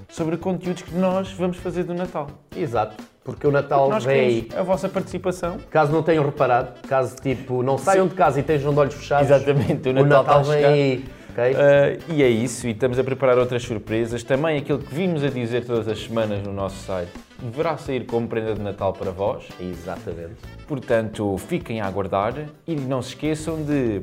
sobre 0.09 0.37
conteúdos 0.37 0.83
que 0.83 0.95
nós 0.95 1.33
vamos 1.33 1.57
fazer 1.57 1.83
do 1.83 1.95
Natal. 1.95 2.29
Exato. 2.57 3.03
Porque 3.25 3.47
o 3.47 3.51
Natal 3.51 3.91
Nós 3.91 4.05
vem 4.05 4.21
aí. 4.21 4.49
a 4.57 4.63
vossa 4.63 4.89
participação. 4.89 5.59
Caso 5.69 5.93
não 5.93 6.03
tenham 6.03 6.25
reparado, 6.25 6.81
caso 6.89 7.17
tipo 7.17 7.63
não 7.63 7.77
saiam 7.77 8.07
de 8.07 8.15
casa 8.15 8.39
e 8.39 8.41
estejam 8.41 8.73
de 8.73 8.79
olhos 8.79 8.95
fechados, 8.95 9.29
Exatamente, 9.31 9.89
o 9.89 9.91
o 9.91 9.95
Natal 9.95 10.25
Natal, 10.25 10.41
está 10.43 10.53
a 10.53 10.57
vem 10.57 10.65
aí. 10.65 11.05
Ok? 11.39 11.55
Uh, 11.55 12.13
e 12.13 12.23
é 12.23 12.29
isso, 12.29 12.67
e 12.67 12.73
estamos 12.73 12.99
a 12.99 13.05
preparar 13.05 13.39
outras 13.39 13.63
surpresas. 13.63 14.23
Também 14.23 14.59
aquilo 14.59 14.79
que 14.81 14.93
vimos 14.93 15.23
a 15.23 15.29
dizer 15.29 15.65
todas 15.65 15.87
as 15.87 16.01
semanas 16.03 16.43
no 16.43 16.53
nosso 16.53 16.77
site 16.85 17.13
deverá 17.41 17.77
sair 17.77 18.05
como 18.05 18.27
prenda 18.27 18.55
de 18.55 18.61
Natal 18.61 18.93
para 18.93 19.13
vós. 19.13 19.45
Exatamente. 19.61 20.35
Portanto, 20.67 21.39
fiquem 21.39 21.81
a 21.81 21.87
aguardar 21.87 22.35
e 22.67 22.75
não 22.75 23.01
se 23.01 23.11
esqueçam 23.11 23.63
de 23.63 24.03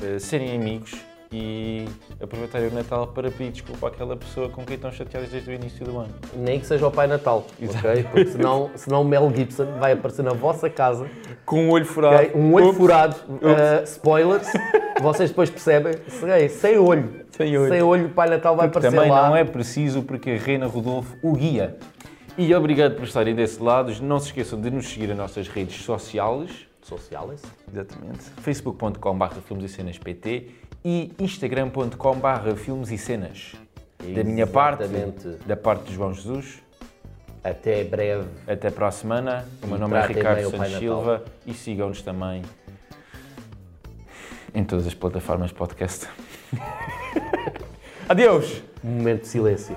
uh, 0.00 0.18
serem 0.18 0.56
amigos 0.56 0.94
e 1.32 1.86
aproveitarem 2.20 2.68
o 2.68 2.74
Natal 2.74 3.06
para 3.06 3.30
pedir 3.30 3.52
desculpa 3.52 3.88
àquela 3.88 4.14
pessoa 4.16 4.50
com 4.50 4.64
quem 4.64 4.76
estão 4.76 4.92
chateados 4.92 5.30
desde 5.30 5.50
o 5.50 5.54
início 5.54 5.84
do 5.84 5.98
ano. 5.98 6.14
Nem 6.36 6.60
que 6.60 6.66
seja 6.66 6.86
o 6.86 6.90
Pai 6.90 7.06
Natal, 7.06 7.46
ok? 7.58 8.04
Porque 8.04 8.26
senão, 8.26 8.70
senão 8.74 9.00
o 9.00 9.04
Mel 9.04 9.32
Gibson 9.34 9.64
vai 9.78 9.92
aparecer 9.92 10.22
na 10.22 10.34
vossa 10.34 10.68
casa, 10.68 11.06
Com 11.46 11.68
o 11.68 11.72
olho 11.72 11.86
furado. 11.86 12.16
ok? 12.16 12.32
Um 12.34 12.52
olho 12.52 12.68
Ups. 12.68 12.76
furado, 12.76 13.16
uh, 13.28 13.82
spoilers, 13.84 14.46
vocês 15.02 15.30
depois 15.30 15.50
percebem, 15.50 15.94
sem, 16.08 16.48
sem 16.48 16.78
olho. 16.78 17.26
Sem 17.36 17.82
olho. 17.82 18.06
o 18.06 18.10
Pai 18.10 18.30
Natal 18.30 18.56
vai 18.56 18.68
Porque 18.68 18.86
aparecer 18.86 18.96
também 18.96 19.10
lá. 19.10 19.28
não 19.28 19.36
é 19.36 19.44
preciso, 19.44 20.02
porque 20.02 20.30
a 20.30 20.38
Reina 20.38 20.66
Rodolfo 20.66 21.16
o 21.22 21.34
guia. 21.34 21.76
E 22.38 22.54
obrigado 22.54 22.94
por 22.94 23.04
estarem 23.04 23.34
desse 23.34 23.62
lado. 23.62 23.92
Não 24.02 24.18
se 24.18 24.26
esqueçam 24.26 24.58
de 24.60 24.70
nos 24.70 24.88
seguir 24.88 25.08
nas 25.08 25.18
nossas 25.18 25.48
redes 25.48 25.82
sociais. 25.82 26.66
Sociales. 26.82 27.42
Exatamente. 27.70 28.24
facebook.com.br 28.40 29.34
filmes 29.46 29.70
e 29.70 29.74
cenas 29.74 29.98
pt 29.98 30.50
e 30.84 31.12
instagram.com.br 31.18 32.54
filmes 32.56 32.90
e 32.90 32.98
cenas. 32.98 33.52
Da 34.14 34.24
minha 34.24 34.46
parte, 34.46 34.82
Exatamente. 34.82 35.28
da 35.46 35.56
parte 35.56 35.84
de 35.84 35.94
João 35.94 36.12
Jesus. 36.12 36.60
Até 37.44 37.84
breve. 37.84 38.26
Até 38.48 38.70
para 38.70 38.88
a 38.88 38.90
semana. 38.90 39.46
O 39.62 39.66
meu 39.66 39.76
E 39.76 39.80
nome 39.80 39.96
é 39.96 40.06
Ricardo 40.06 40.50
Santos. 40.50 40.78
Silva 40.78 41.22
e 41.46 41.54
sigam-nos 41.54 42.02
também 42.02 42.42
em 44.54 44.64
todas 44.64 44.86
as 44.86 44.94
plataformas 44.94 45.52
podcast. 45.52 46.08
Adeus! 48.08 48.62
Um 48.84 48.90
momento 48.90 49.22
de 49.22 49.28
silêncio. 49.28 49.76